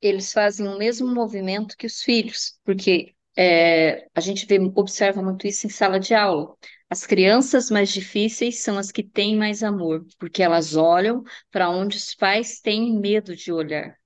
Eles 0.00 0.32
fazem 0.32 0.68
o 0.68 0.78
mesmo 0.78 1.12
movimento 1.12 1.76
que 1.76 1.86
os 1.86 2.02
filhos, 2.02 2.58
porque 2.64 3.14
é, 3.36 4.08
a 4.14 4.20
gente 4.20 4.46
vê, 4.46 4.58
observa 4.76 5.22
muito 5.22 5.46
isso 5.46 5.66
em 5.66 5.70
sala 5.70 5.98
de 5.98 6.14
aula. 6.14 6.54
As 6.90 7.04
crianças 7.06 7.70
mais 7.70 7.90
difíceis 7.90 8.60
são 8.62 8.78
as 8.78 8.90
que 8.90 9.02
têm 9.02 9.36
mais 9.36 9.62
amor, 9.62 10.06
porque 10.18 10.42
elas 10.42 10.76
olham 10.76 11.22
para 11.50 11.68
onde 11.68 11.96
os 11.96 12.14
pais 12.14 12.60
têm 12.60 12.98
medo 12.98 13.34
de 13.36 13.52
olhar. 13.52 13.96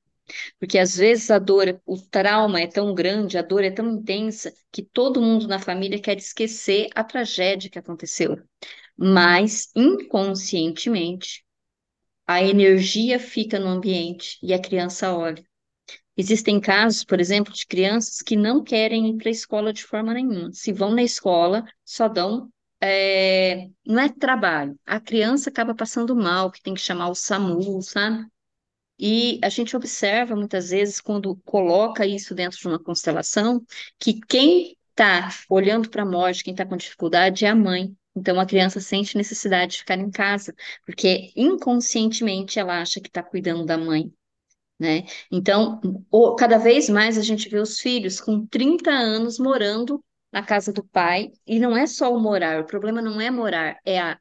Porque 0.59 0.79
às 0.79 0.97
vezes 0.97 1.31
a 1.31 1.39
dor, 1.39 1.81
o 1.87 1.99
trauma 2.01 2.61
é 2.61 2.67
tão 2.67 2.95
grande, 2.95 3.39
a 3.39 3.43
dor 3.43 3.65
é 3.65 3.71
tão 3.71 3.91
intensa, 3.91 4.53
que 4.71 4.83
todo 4.83 5.21
mundo 5.21 5.47
na 5.49 5.59
família 5.59 6.01
quer 6.01 6.17
esquecer 6.19 6.89
a 6.95 7.05
tragédia 7.05 7.71
que 7.71 7.79
aconteceu. 7.79 8.39
Mas, 8.97 9.71
inconscientemente, 9.75 11.45
a 12.27 12.43
energia 12.43 13.19
fica 13.19 13.59
no 13.59 13.69
ambiente 13.69 14.39
e 14.43 14.53
a 14.55 14.61
criança 14.61 15.15
olha. 15.15 15.45
Existem 16.17 16.61
casos, 16.61 17.05
por 17.05 17.21
exemplo, 17.21 17.53
de 17.53 17.67
crianças 17.67 18.21
que 18.23 18.37
não 18.37 18.63
querem 18.63 19.11
ir 19.11 19.17
para 19.17 19.29
a 19.29 19.33
escola 19.33 19.73
de 19.73 19.85
forma 19.85 20.15
nenhuma. 20.15 20.53
Se 20.53 20.73
vão 20.73 20.93
na 20.93 21.03
escola, 21.03 21.65
só 21.85 22.09
dão 22.09 22.51
é, 22.83 23.69
não 23.87 24.01
é 24.03 24.09
trabalho. 24.09 24.79
A 24.85 24.99
criança 24.99 25.49
acaba 25.51 25.75
passando 25.75 26.17
mal, 26.17 26.51
que 26.51 26.61
tem 26.61 26.75
que 26.75 26.81
chamar 26.81 27.09
o 27.09 27.15
SAMU, 27.15 27.81
sabe? 27.81 28.27
E 28.99 29.41
a 29.43 29.49
gente 29.49 29.77
observa 29.77 30.37
muitas 30.37 30.71
vezes, 30.71 31.01
quando 31.01 31.37
coloca 31.45 32.07
isso 32.07 32.35
dentro 32.35 32.59
de 32.59 32.67
uma 32.69 32.79
constelação, 32.79 33.65
que 33.99 34.21
quem 34.21 34.77
está 34.91 35.29
olhando 35.49 35.89
para 35.89 36.03
a 36.03 36.07
morte, 36.07 36.45
quem 36.45 36.53
está 36.53 36.67
com 36.67 36.77
dificuldade, 36.77 37.45
é 37.45 37.49
a 37.49 37.55
mãe. 37.55 37.97
Então 38.15 38.39
a 38.39 38.47
criança 38.47 38.81
sente 38.81 39.17
necessidade 39.17 39.73
de 39.73 39.79
ficar 39.79 39.99
em 39.99 40.11
casa, 40.11 40.55
porque 40.85 41.33
inconscientemente 41.35 42.59
ela 42.59 42.81
acha 42.81 43.01
que 43.01 43.09
está 43.09 43.23
cuidando 43.23 43.65
da 43.65 43.79
mãe. 43.79 44.13
Né? 44.79 45.05
Então, 45.31 45.81
cada 46.37 46.59
vez 46.59 46.89
mais 46.89 47.17
a 47.17 47.23
gente 47.23 47.49
vê 47.49 47.59
os 47.59 47.79
filhos 47.81 48.21
com 48.21 48.45
30 48.47 48.91
anos 48.91 49.39
morando 49.39 50.05
na 50.33 50.43
casa 50.45 50.73
do 50.73 50.83
pai, 50.83 51.31
e 51.47 51.61
não 51.61 51.77
é 51.77 51.87
só 51.87 52.13
o 52.13 52.19
morar, 52.19 52.61
o 52.61 52.67
problema 52.67 53.01
não 53.03 53.21
é 53.21 53.31
morar, 53.31 53.79
é 53.85 54.01
a 54.01 54.19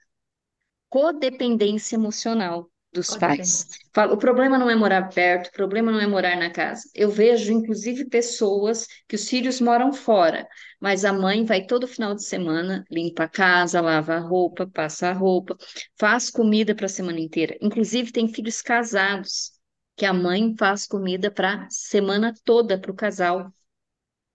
codependência 0.89 1.95
emocional 1.95 2.70
dos 2.91 3.15
pais. 3.15 3.67
O 4.11 4.17
problema 4.17 4.57
não 4.57 4.69
é 4.69 4.75
morar 4.75 5.09
perto, 5.09 5.47
o 5.47 5.51
problema 5.51 5.91
não 5.91 5.99
é 5.99 6.07
morar 6.07 6.35
na 6.37 6.49
casa. 6.49 6.83
Eu 6.93 7.09
vejo, 7.09 7.51
inclusive, 7.51 8.05
pessoas 8.05 8.85
que 9.07 9.15
os 9.15 9.27
filhos 9.27 9.61
moram 9.61 9.93
fora, 9.93 10.47
mas 10.79 11.05
a 11.05 11.13
mãe 11.13 11.45
vai 11.45 11.65
todo 11.65 11.87
final 11.87 12.13
de 12.13 12.23
semana, 12.23 12.83
limpa 12.89 13.23
a 13.23 13.29
casa, 13.29 13.81
lava 13.81 14.15
a 14.15 14.19
roupa, 14.19 14.67
passa 14.67 15.09
a 15.09 15.13
roupa, 15.13 15.57
faz 15.97 16.29
comida 16.29 16.75
para 16.75 16.85
a 16.85 16.89
semana 16.89 17.19
inteira. 17.19 17.57
Inclusive, 17.61 18.11
tem 18.11 18.27
filhos 18.27 18.61
casados 18.61 19.51
que 19.95 20.05
a 20.05 20.13
mãe 20.13 20.55
faz 20.57 20.85
comida 20.85 21.31
para 21.31 21.67
semana 21.69 22.33
toda 22.43 22.79
para 22.79 22.91
o 22.91 22.95
casal 22.95 23.51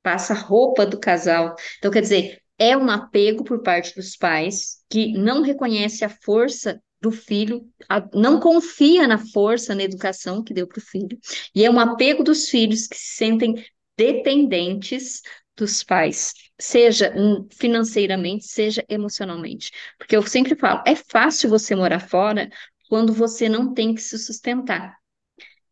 passa 0.06 0.34
a 0.34 0.36
roupa 0.36 0.86
do 0.86 1.00
casal. 1.00 1.56
Então, 1.78 1.90
quer 1.90 2.00
dizer, 2.00 2.40
é 2.56 2.76
um 2.76 2.88
apego 2.88 3.42
por 3.42 3.60
parte 3.60 3.92
dos 3.96 4.16
pais 4.16 4.76
que 4.88 5.12
não 5.18 5.42
reconhece 5.42 6.04
a 6.04 6.08
força 6.08 6.80
do 7.06 7.12
filho, 7.12 7.64
a, 7.88 8.04
não 8.12 8.40
confia 8.40 9.06
na 9.06 9.16
força, 9.16 9.74
na 9.74 9.84
educação 9.84 10.42
que 10.42 10.52
deu 10.52 10.66
para 10.66 10.78
o 10.78 10.82
filho, 10.82 11.16
e 11.54 11.64
é 11.64 11.70
um 11.70 11.78
apego 11.78 12.24
dos 12.24 12.48
filhos 12.48 12.88
que 12.88 12.96
se 12.96 13.16
sentem 13.16 13.54
dependentes 13.96 15.22
dos 15.56 15.84
pais, 15.84 16.34
seja 16.58 17.14
financeiramente, 17.52 18.46
seja 18.46 18.84
emocionalmente. 18.88 19.70
Porque 19.96 20.16
eu 20.16 20.22
sempre 20.26 20.56
falo, 20.56 20.82
é 20.84 20.96
fácil 20.96 21.48
você 21.48 21.76
morar 21.76 22.00
fora 22.00 22.50
quando 22.88 23.12
você 23.12 23.48
não 23.48 23.72
tem 23.72 23.94
que 23.94 24.02
se 24.02 24.18
sustentar. 24.18 24.96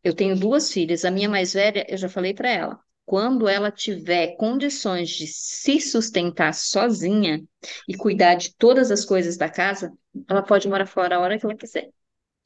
Eu 0.05 0.15
tenho 0.15 0.37
duas 0.39 0.71
filhas, 0.73 1.05
a 1.05 1.11
minha 1.11 1.29
mais 1.29 1.53
velha, 1.53 1.85
eu 1.89 1.97
já 1.97 2.09
falei 2.09 2.33
para 2.33 2.49
ela, 2.49 2.79
quando 3.07 3.49
ela 3.49 3.71
tiver 3.71 4.37
condições 4.37 5.11
de 5.11 5.27
se 5.27 5.81
sustentar 5.81 6.55
sozinha 6.55 7.43
e 7.89 7.97
cuidar 7.97 8.35
de 8.37 8.55
todas 8.57 8.91
as 8.91 9.05
coisas 9.05 9.37
da 9.37 9.49
casa, 9.49 9.93
ela 10.29 10.43
pode 10.43 10.69
morar 10.69 10.87
fora 10.87 11.17
a 11.17 11.21
hora 11.21 11.39
que 11.39 11.45
ela 11.47 11.57
quiser. 11.57 11.91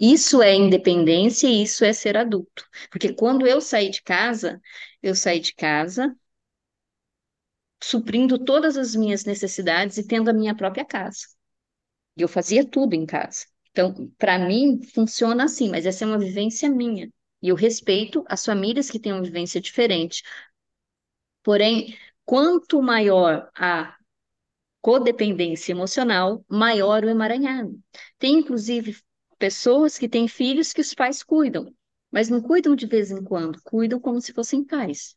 Isso 0.00 0.42
é 0.42 0.54
independência 0.54 1.48
e 1.48 1.62
isso 1.62 1.84
é 1.84 1.92
ser 1.92 2.16
adulto. 2.16 2.64
Porque 2.90 3.12
quando 3.14 3.46
eu 3.46 3.60
saí 3.60 3.90
de 3.90 4.02
casa, 4.02 4.60
eu 5.02 5.14
saí 5.14 5.40
de 5.40 5.54
casa 5.54 6.16
suprindo 7.82 8.38
todas 8.44 8.76
as 8.76 8.94
minhas 8.94 9.24
necessidades 9.24 9.98
e 9.98 10.06
tendo 10.06 10.28
a 10.30 10.32
minha 10.32 10.54
própria 10.54 10.84
casa. 10.84 11.26
E 12.16 12.22
eu 12.22 12.28
fazia 12.28 12.66
tudo 12.68 12.94
em 12.94 13.06
casa. 13.06 13.46
Então, 13.70 14.10
para 14.18 14.38
mim, 14.38 14.80
funciona 14.94 15.44
assim, 15.44 15.70
mas 15.70 15.86
essa 15.86 16.04
é 16.04 16.06
uma 16.06 16.18
vivência 16.18 16.68
minha. 16.70 17.08
E 17.42 17.48
eu 17.48 17.54
respeito 17.54 18.24
as 18.28 18.44
famílias 18.44 18.90
que 18.90 18.98
têm 18.98 19.12
uma 19.12 19.22
vivência 19.22 19.60
diferente. 19.60 20.22
Porém, 21.48 21.96
quanto 22.26 22.82
maior 22.82 23.50
a 23.56 23.96
codependência 24.82 25.72
emocional, 25.72 26.44
maior 26.46 27.02
o 27.02 27.08
emaranhado. 27.08 27.74
Tem, 28.18 28.34
inclusive, 28.40 28.98
pessoas 29.38 29.96
que 29.96 30.10
têm 30.10 30.28
filhos 30.28 30.74
que 30.74 30.82
os 30.82 30.92
pais 30.92 31.22
cuidam, 31.22 31.74
mas 32.12 32.28
não 32.28 32.42
cuidam 32.42 32.76
de 32.76 32.86
vez 32.86 33.10
em 33.10 33.24
quando, 33.24 33.62
cuidam 33.62 33.98
como 33.98 34.20
se 34.20 34.34
fossem 34.34 34.62
pais. 34.62 35.16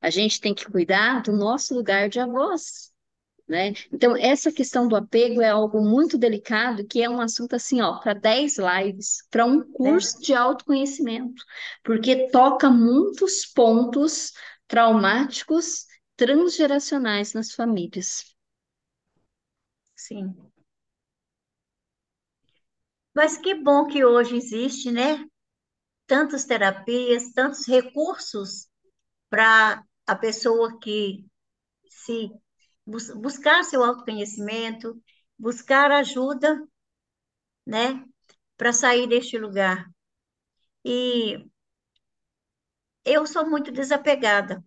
A 0.00 0.10
gente 0.10 0.40
tem 0.40 0.52
que 0.52 0.68
cuidar 0.68 1.22
do 1.22 1.30
nosso 1.30 1.72
lugar 1.72 2.08
de 2.08 2.18
avós, 2.18 2.90
né? 3.46 3.72
Então, 3.92 4.16
essa 4.16 4.50
questão 4.50 4.88
do 4.88 4.96
apego 4.96 5.40
é 5.40 5.50
algo 5.50 5.80
muito 5.80 6.18
delicado, 6.18 6.84
que 6.84 7.00
é 7.00 7.08
um 7.08 7.20
assunto 7.20 7.54
assim, 7.54 7.80
ó, 7.80 8.00
para 8.00 8.12
10 8.12 8.56
lives, 8.58 9.18
para 9.30 9.46
um 9.46 9.62
curso 9.62 10.18
é. 10.18 10.20
de 10.20 10.34
autoconhecimento, 10.34 11.44
porque 11.84 12.28
toca 12.32 12.68
muitos 12.68 13.46
pontos 13.46 14.32
traumáticos 14.70 15.86
transgeracionais 16.16 17.34
nas 17.34 17.52
famílias. 17.52 18.24
Sim. 19.94 20.50
Mas 23.14 23.36
que 23.36 23.54
bom 23.54 23.86
que 23.86 24.04
hoje 24.04 24.36
existe, 24.36 24.90
né? 24.90 25.24
Tantas 26.06 26.44
terapias, 26.44 27.32
tantos 27.32 27.66
recursos 27.66 28.68
para 29.30 29.84
a 30.06 30.16
pessoa 30.16 30.78
que 30.80 31.26
se 31.88 32.30
bus 32.86 33.10
buscar 33.14 33.64
seu 33.64 33.84
autoconhecimento, 33.84 35.00
buscar 35.38 35.92
ajuda, 35.92 36.62
né, 37.66 38.04
para 38.56 38.72
sair 38.72 39.06
deste 39.08 39.38
lugar. 39.38 39.86
E 40.84 41.46
eu 43.04 43.26
sou 43.26 43.48
muito 43.48 43.70
desapegada. 43.72 44.64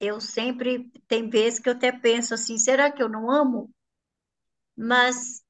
Eu 0.00 0.20
sempre, 0.20 0.90
tem 1.08 1.28
vezes 1.28 1.58
que 1.60 1.68
eu 1.68 1.74
até 1.74 1.92
penso 1.92 2.34
assim, 2.34 2.58
será 2.58 2.90
que 2.90 3.02
eu 3.02 3.08
não 3.08 3.30
amo? 3.30 3.72
Mas 4.76 5.42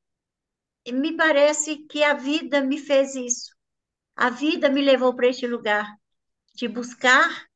me 0.93 1.17
parece 1.17 1.79
que 1.87 2.03
a 2.03 2.15
vida 2.15 2.61
me 2.61 2.79
fez 2.79 3.15
isso. 3.15 3.55
A 4.17 4.31
vida 4.31 4.69
me 4.69 4.83
levou 4.83 5.15
para 5.15 5.29
este 5.29 5.47
lugar 5.47 5.87
de 6.55 6.69
buscar 6.69 7.47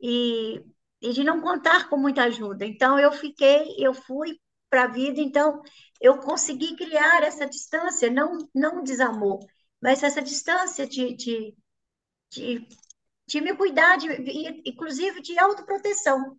e, 0.00 0.64
e 1.00 1.12
de 1.12 1.24
não 1.24 1.40
contar 1.40 1.88
com 1.88 1.96
muita 1.96 2.24
ajuda. 2.24 2.66
Então 2.66 2.98
eu 2.98 3.12
fiquei, 3.12 3.76
eu 3.78 3.94
fui 3.94 4.40
para 4.70 4.84
a 4.84 4.88
vida, 4.88 5.20
então 5.20 5.62
eu 6.00 6.18
consegui 6.18 6.76
criar 6.76 7.22
essa 7.22 7.46
distância, 7.46 8.10
não 8.10 8.38
não 8.54 8.82
desamor, 8.82 9.40
mas 9.80 10.02
essa 10.02 10.22
distância 10.22 10.86
de, 10.86 11.14
de, 11.14 11.54
de 12.30 12.68
de 13.32 13.40
me 13.40 13.56
cuidar, 13.56 13.96
de, 13.96 14.08
inclusive 14.66 15.22
de 15.22 15.38
autoproteção. 15.38 16.38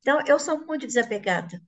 Então, 0.00 0.20
eu 0.26 0.38
sou 0.38 0.64
muito 0.64 0.86
desapegada. 0.86 1.60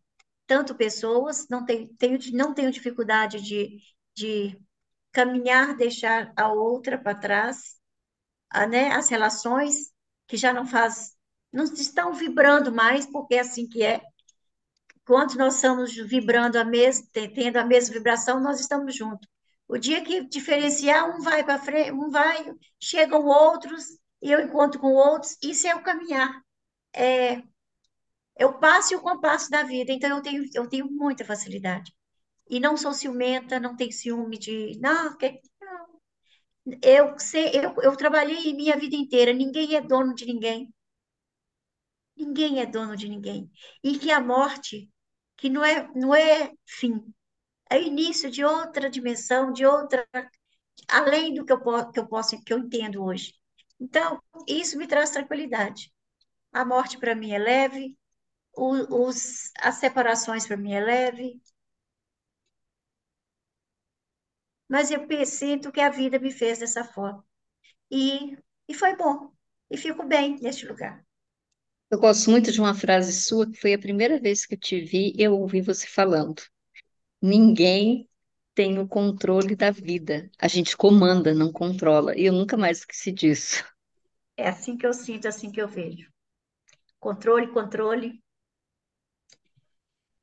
tanto 0.46 0.76
pessoas, 0.76 1.48
não 1.50 1.64
tenho, 1.64 1.88
tenho, 1.98 2.18
não 2.34 2.54
tenho 2.54 2.72
dificuldade 2.72 3.40
de, 3.42 3.78
de 4.16 4.58
caminhar, 5.12 5.76
deixar 5.76 6.32
a 6.36 6.52
outra 6.52 6.98
para 6.98 7.14
trás, 7.18 7.76
a, 8.50 8.66
né, 8.66 8.90
as 8.92 9.08
relações 9.10 9.92
que 10.28 10.36
já 10.36 10.52
não 10.52 10.66
faz, 10.66 11.16
não 11.52 11.64
estão 11.64 12.14
vibrando 12.14 12.72
mais, 12.72 13.06
porque 13.06 13.36
é 13.36 13.40
assim 13.40 13.68
que 13.68 13.82
é. 13.84 14.02
Quando 15.04 15.34
nós 15.36 15.56
estamos 15.56 15.94
vibrando 15.94 16.56
a 16.58 16.64
mesma, 16.64 17.06
tendo 17.12 17.56
a 17.56 17.64
mesma 17.64 17.94
vibração, 17.94 18.40
nós 18.40 18.60
estamos 18.60 18.94
juntos. 18.94 19.28
O 19.66 19.78
dia 19.78 20.02
que 20.04 20.24
diferenciar, 20.28 21.08
um 21.10 21.20
vai 21.22 21.44
para 21.44 21.58
frente, 21.58 21.92
um 21.92 22.10
vai, 22.10 22.52
chegam 22.80 23.24
outros, 23.26 23.97
e 24.22 24.30
eu 24.32 24.40
encontro 24.40 24.80
com 24.80 24.92
outros, 24.94 25.36
isso 25.42 25.66
é 25.66 25.74
o 25.74 25.82
caminhar. 25.82 26.42
É, 26.94 27.42
o 28.44 28.52
passo 28.54 28.96
o 28.96 29.00
compasso 29.02 29.50
da 29.50 29.62
vida, 29.62 29.92
então 29.92 30.10
eu 30.16 30.22
tenho, 30.22 30.44
eu 30.54 30.68
tenho 30.68 30.90
muita 30.90 31.24
facilidade. 31.24 31.92
E 32.50 32.60
não 32.60 32.76
sou 32.76 32.92
ciumenta, 32.92 33.60
não 33.60 33.76
tenho 33.76 33.92
ciúme 33.92 34.38
de, 34.38 34.78
não, 34.80 35.16
que, 35.16 35.40
não. 35.60 36.00
Eu, 36.82 37.18
sei, 37.18 37.50
eu, 37.54 37.74
eu 37.82 37.96
trabalhei 37.96 38.54
minha 38.54 38.76
vida 38.76 38.96
inteira, 38.96 39.32
ninguém 39.32 39.74
é 39.76 39.80
dono 39.80 40.14
de 40.14 40.26
ninguém. 40.26 40.72
Ninguém 42.16 42.60
é 42.60 42.66
dono 42.66 42.96
de 42.96 43.08
ninguém. 43.08 43.50
E 43.82 43.98
que 43.98 44.10
a 44.10 44.20
morte, 44.20 44.90
que 45.36 45.48
não 45.48 45.64
é, 45.64 45.88
não 45.94 46.14
é 46.14 46.52
fim, 46.66 47.02
é 47.70 47.82
início 47.82 48.30
de 48.30 48.44
outra 48.44 48.90
dimensão, 48.90 49.52
de 49.52 49.66
outra, 49.66 50.06
além 50.88 51.34
do 51.34 51.44
que 51.44 51.52
eu, 51.52 51.60
que 51.92 52.00
eu 52.00 52.08
posso, 52.08 52.42
que 52.44 52.52
eu 52.52 52.58
entendo 52.58 53.04
hoje. 53.04 53.34
Então, 53.80 54.20
isso 54.46 54.78
me 54.78 54.86
traz 54.86 55.10
tranquilidade. 55.10 55.92
A 56.52 56.64
morte 56.64 56.98
para 56.98 57.14
mim 57.14 57.32
é 57.32 57.38
leve, 57.38 57.98
os, 58.56 59.52
as 59.60 59.76
separações 59.76 60.46
para 60.46 60.56
mim 60.56 60.74
é 60.74 60.80
leve, 60.80 61.40
mas 64.68 64.90
eu 64.90 65.00
sinto 65.26 65.72
que 65.72 65.80
a 65.80 65.90
vida 65.90 66.18
me 66.18 66.30
fez 66.30 66.58
dessa 66.58 66.84
forma. 66.84 67.24
E, 67.90 68.36
e 68.68 68.74
foi 68.74 68.96
bom. 68.96 69.32
E 69.70 69.76
fico 69.76 70.04
bem 70.04 70.38
neste 70.40 70.66
lugar. 70.66 71.04
Eu 71.90 71.98
gosto 71.98 72.30
muito 72.30 72.52
de 72.52 72.60
uma 72.60 72.74
frase 72.74 73.12
sua, 73.12 73.50
que 73.50 73.58
foi 73.60 73.74
a 73.74 73.78
primeira 73.78 74.20
vez 74.20 74.44
que 74.44 74.54
eu 74.54 74.60
te 74.60 74.80
vi, 74.80 75.14
eu 75.18 75.38
ouvi 75.38 75.62
você 75.62 75.86
falando. 75.86 76.42
Ninguém 77.22 78.08
tem 78.58 78.76
o 78.80 78.88
controle 78.88 79.54
da 79.54 79.70
vida. 79.70 80.28
A 80.36 80.48
gente 80.48 80.76
comanda, 80.76 81.32
não 81.32 81.52
controla. 81.52 82.18
E 82.18 82.24
eu 82.24 82.32
nunca 82.32 82.56
mais 82.56 82.78
esqueci 82.78 83.12
disso. 83.12 83.64
É 84.36 84.48
assim 84.48 84.76
que 84.76 84.84
eu 84.84 84.92
sinto, 84.92 85.26
é 85.26 85.28
assim 85.28 85.52
que 85.52 85.62
eu 85.62 85.68
vejo. 85.68 86.10
Controle, 86.98 87.52
controle. 87.52 88.20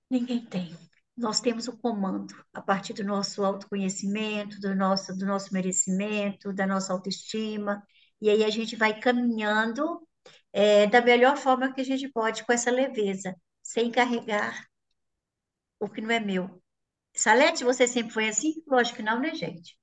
Ninguém 0.10 0.46
tem 0.46 0.76
nós 1.18 1.40
temos 1.40 1.70
o 1.70 1.78
comando 1.78 2.36
a 2.54 2.62
partir 2.62 2.92
do 2.92 3.02
nosso 3.02 3.42
autoconhecimento, 3.42 4.60
do 4.60 4.76
nosso, 4.76 5.18
do 5.18 5.26
nosso 5.26 5.54
merecimento, 5.54 6.52
da 6.52 6.68
nossa 6.68 6.92
autoestima, 6.92 7.82
e 8.22 8.30
aí 8.30 8.44
a 8.44 8.50
gente 8.50 8.76
vai 8.76 9.00
caminhando 9.00 10.06
é, 10.52 10.88
da 10.88 11.02
melhor 11.02 11.38
forma 11.38 11.72
que 11.72 11.80
a 11.80 11.86
gente 11.86 12.10
pode, 12.10 12.44
com 12.44 12.52
essa 12.52 12.70
leveza, 12.70 13.34
sem 13.64 13.90
carregar 13.90 14.68
o 15.80 15.88
que 15.88 16.02
não 16.02 16.12
é 16.12 16.20
meu. 16.20 16.62
Salete, 17.16 17.64
você 17.64 17.88
sempre 17.88 18.14
foi 18.14 18.28
assim? 18.30 18.62
Lógico 18.68 18.98
que 18.98 19.04
não, 19.04 19.20
né, 19.20 19.34
gente? 19.34 19.78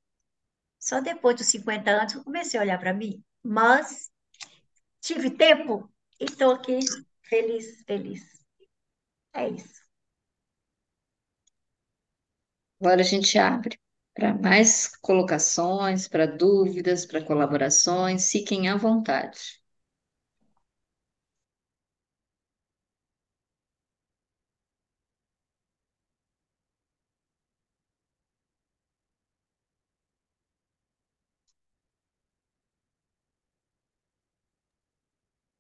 Só 0.78 1.00
depois 1.00 1.36
dos 1.36 1.48
50 1.48 1.90
anos 1.92 2.14
eu 2.14 2.24
comecei 2.24 2.58
a 2.60 2.62
olhar 2.64 2.78
para 2.78 2.94
mim, 2.94 3.24
mas 3.44 4.10
tive 5.00 5.30
tempo 5.30 5.90
e 6.20 6.24
estou 6.26 6.52
aqui 6.52 6.78
feliz, 7.22 7.82
feliz. 7.86 8.22
É 9.34 9.48
isso. 9.48 9.82
Agora 12.78 13.00
a 13.00 13.04
gente 13.04 13.38
abre 13.38 13.78
para 14.14 14.34
mais 14.34 14.94
colocações, 15.00 16.06
para 16.06 16.26
dúvidas, 16.26 17.06
para 17.06 17.24
colaborações. 17.24 18.30
Fiquem 18.30 18.68
à 18.68 18.76
vontade. 18.76 19.61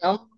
Então, 0.02 0.28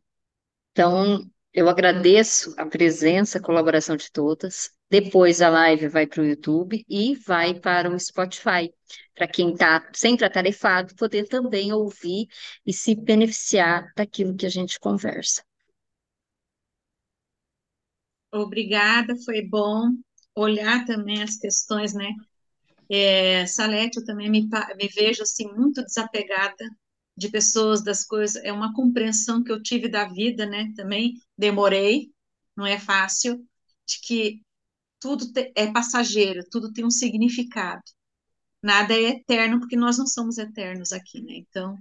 então 0.73 1.31
eu 1.55 1.69
agradeço 1.69 2.55
a 2.59 2.67
presença, 2.67 3.39
a 3.39 3.43
colaboração 3.43 3.97
de 3.97 4.11
todas. 4.13 4.71
Depois 4.91 5.43
a 5.43 5.49
live 5.49 5.89
vai 5.89 6.07
para 6.07 6.23
o 6.23 6.27
YouTube 6.27 6.85
e 6.89 7.17
vai 7.17 7.55
para 7.59 7.91
o 7.91 7.99
Spotify, 7.99 8.73
para 9.15 9.27
quem 9.29 9.53
está 9.53 9.89
sempre 9.95 10.27
atarefado 10.27 10.95
poder 10.97 11.29
também 11.29 11.73
ouvir 11.73 12.29
e 12.67 12.73
se 12.73 12.95
beneficiar 12.95 13.93
daquilo 13.97 14.37
que 14.37 14.47
a 14.47 14.51
gente 14.51 14.79
conversa. 14.81 15.43
Obrigada, 18.33 19.15
foi 19.25 19.43
bom 19.43 19.91
olhar 20.37 20.85
também 20.85 21.23
as 21.23 21.37
questões, 21.37 21.95
né? 21.95 22.11
É, 22.91 23.47
Salete, 23.47 23.99
eu 23.99 24.05
também 24.05 24.31
me, 24.31 24.43
me 24.77 24.89
vejo 24.89 25.23
assim 25.23 25.47
muito 25.55 25.83
desapegada 25.85 26.65
de 27.17 27.29
pessoas, 27.29 27.83
das 27.83 28.05
coisas, 28.05 28.43
é 28.45 28.53
uma 28.53 28.75
compreensão 28.75 29.43
que 29.43 29.53
eu 29.53 29.63
tive 29.63 29.89
da 29.89 30.07
vida, 30.07 30.47
né? 30.47 30.73
Também 30.77 31.15
demorei, 31.39 32.13
não 32.57 32.67
é 32.67 32.79
fácil, 32.79 33.47
de 33.87 34.01
que 34.01 34.43
tudo 34.99 35.27
é 35.55 35.71
passageiro, 35.71 36.43
tudo 36.51 36.73
tem 36.73 36.85
um 36.85 36.91
significado. 36.91 37.83
Nada 38.63 38.95
é 38.95 39.03
eterno, 39.11 39.61
porque 39.61 39.77
nós 39.77 39.99
não 39.99 40.07
somos 40.07 40.39
eternos 40.39 40.93
aqui, 40.93 41.21
né? 41.23 41.35
Então, 41.37 41.77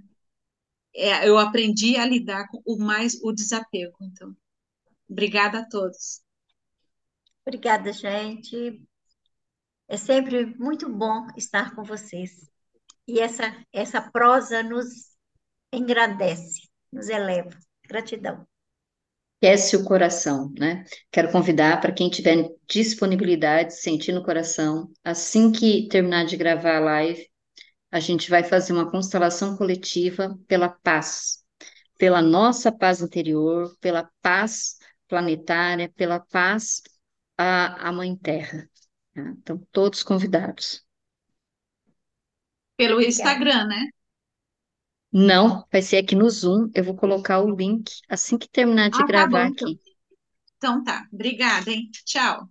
é, 0.94 1.28
eu 1.28 1.38
aprendi 1.38 1.96
a 1.96 2.06
lidar 2.06 2.46
com 2.48 2.62
o 2.64 2.78
mais 2.78 3.18
o 3.22 3.32
desapego. 3.32 3.96
Então, 4.02 4.36
obrigada 5.08 5.60
a 5.60 5.68
todos. 5.68 6.22
Obrigada, 7.46 7.92
gente. 7.92 8.80
É 9.88 9.96
sempre 9.96 10.46
muito 10.56 10.88
bom 10.88 11.26
estar 11.36 11.74
com 11.74 11.82
vocês. 11.82 12.50
E 13.06 13.20
essa, 13.20 13.54
essa 13.72 14.00
prosa 14.00 14.62
nos 14.62 15.13
engrandece, 15.74 16.68
nos 16.92 17.08
eleva. 17.08 17.50
Gratidão. 17.86 18.46
Aquece 19.42 19.76
o 19.76 19.84
coração, 19.84 20.50
né? 20.58 20.84
Quero 21.12 21.30
convidar 21.30 21.80
para 21.80 21.92
quem 21.92 22.08
tiver 22.08 22.48
disponibilidade, 22.66 23.78
sentir 23.78 24.12
no 24.12 24.24
coração, 24.24 24.90
assim 25.04 25.52
que 25.52 25.86
terminar 25.88 26.24
de 26.24 26.36
gravar 26.36 26.76
a 26.76 26.80
live, 26.80 27.28
a 27.94 28.00
gente 28.00 28.28
vai 28.28 28.42
fazer 28.42 28.72
uma 28.72 28.90
constelação 28.90 29.56
coletiva 29.56 30.36
pela 30.48 30.68
paz, 30.68 31.44
pela 31.96 32.20
nossa 32.20 32.72
paz 32.72 33.00
interior, 33.00 33.76
pela 33.80 34.10
paz 34.20 34.78
planetária, 35.06 35.88
pela 35.94 36.18
paz 36.18 36.82
à, 37.38 37.88
à 37.88 37.92
Mãe 37.92 38.16
Terra. 38.16 38.68
Né? 39.14 39.34
Então, 39.38 39.58
todos 39.70 40.02
convidados. 40.02 40.84
Pelo 42.76 43.00
Instagram, 43.00 43.66
né? 43.66 43.86
Não, 45.16 45.64
vai 45.70 45.80
ser 45.80 45.98
aqui 45.98 46.16
no 46.16 46.28
Zoom. 46.28 46.70
Eu 46.74 46.82
vou 46.82 46.96
colocar 46.96 47.40
o 47.40 47.54
link 47.54 47.88
assim 48.08 48.36
que 48.36 48.48
terminar 48.48 48.90
de 48.90 49.00
ah, 49.00 49.06
gravar 49.06 49.30
tá 49.30 49.64
bom, 49.64 49.70
aqui. 49.70 49.80
Então. 50.58 50.80
então 50.80 50.84
tá. 50.84 51.06
Obrigada, 51.12 51.70
hein? 51.70 51.88
Tchau. 52.04 52.48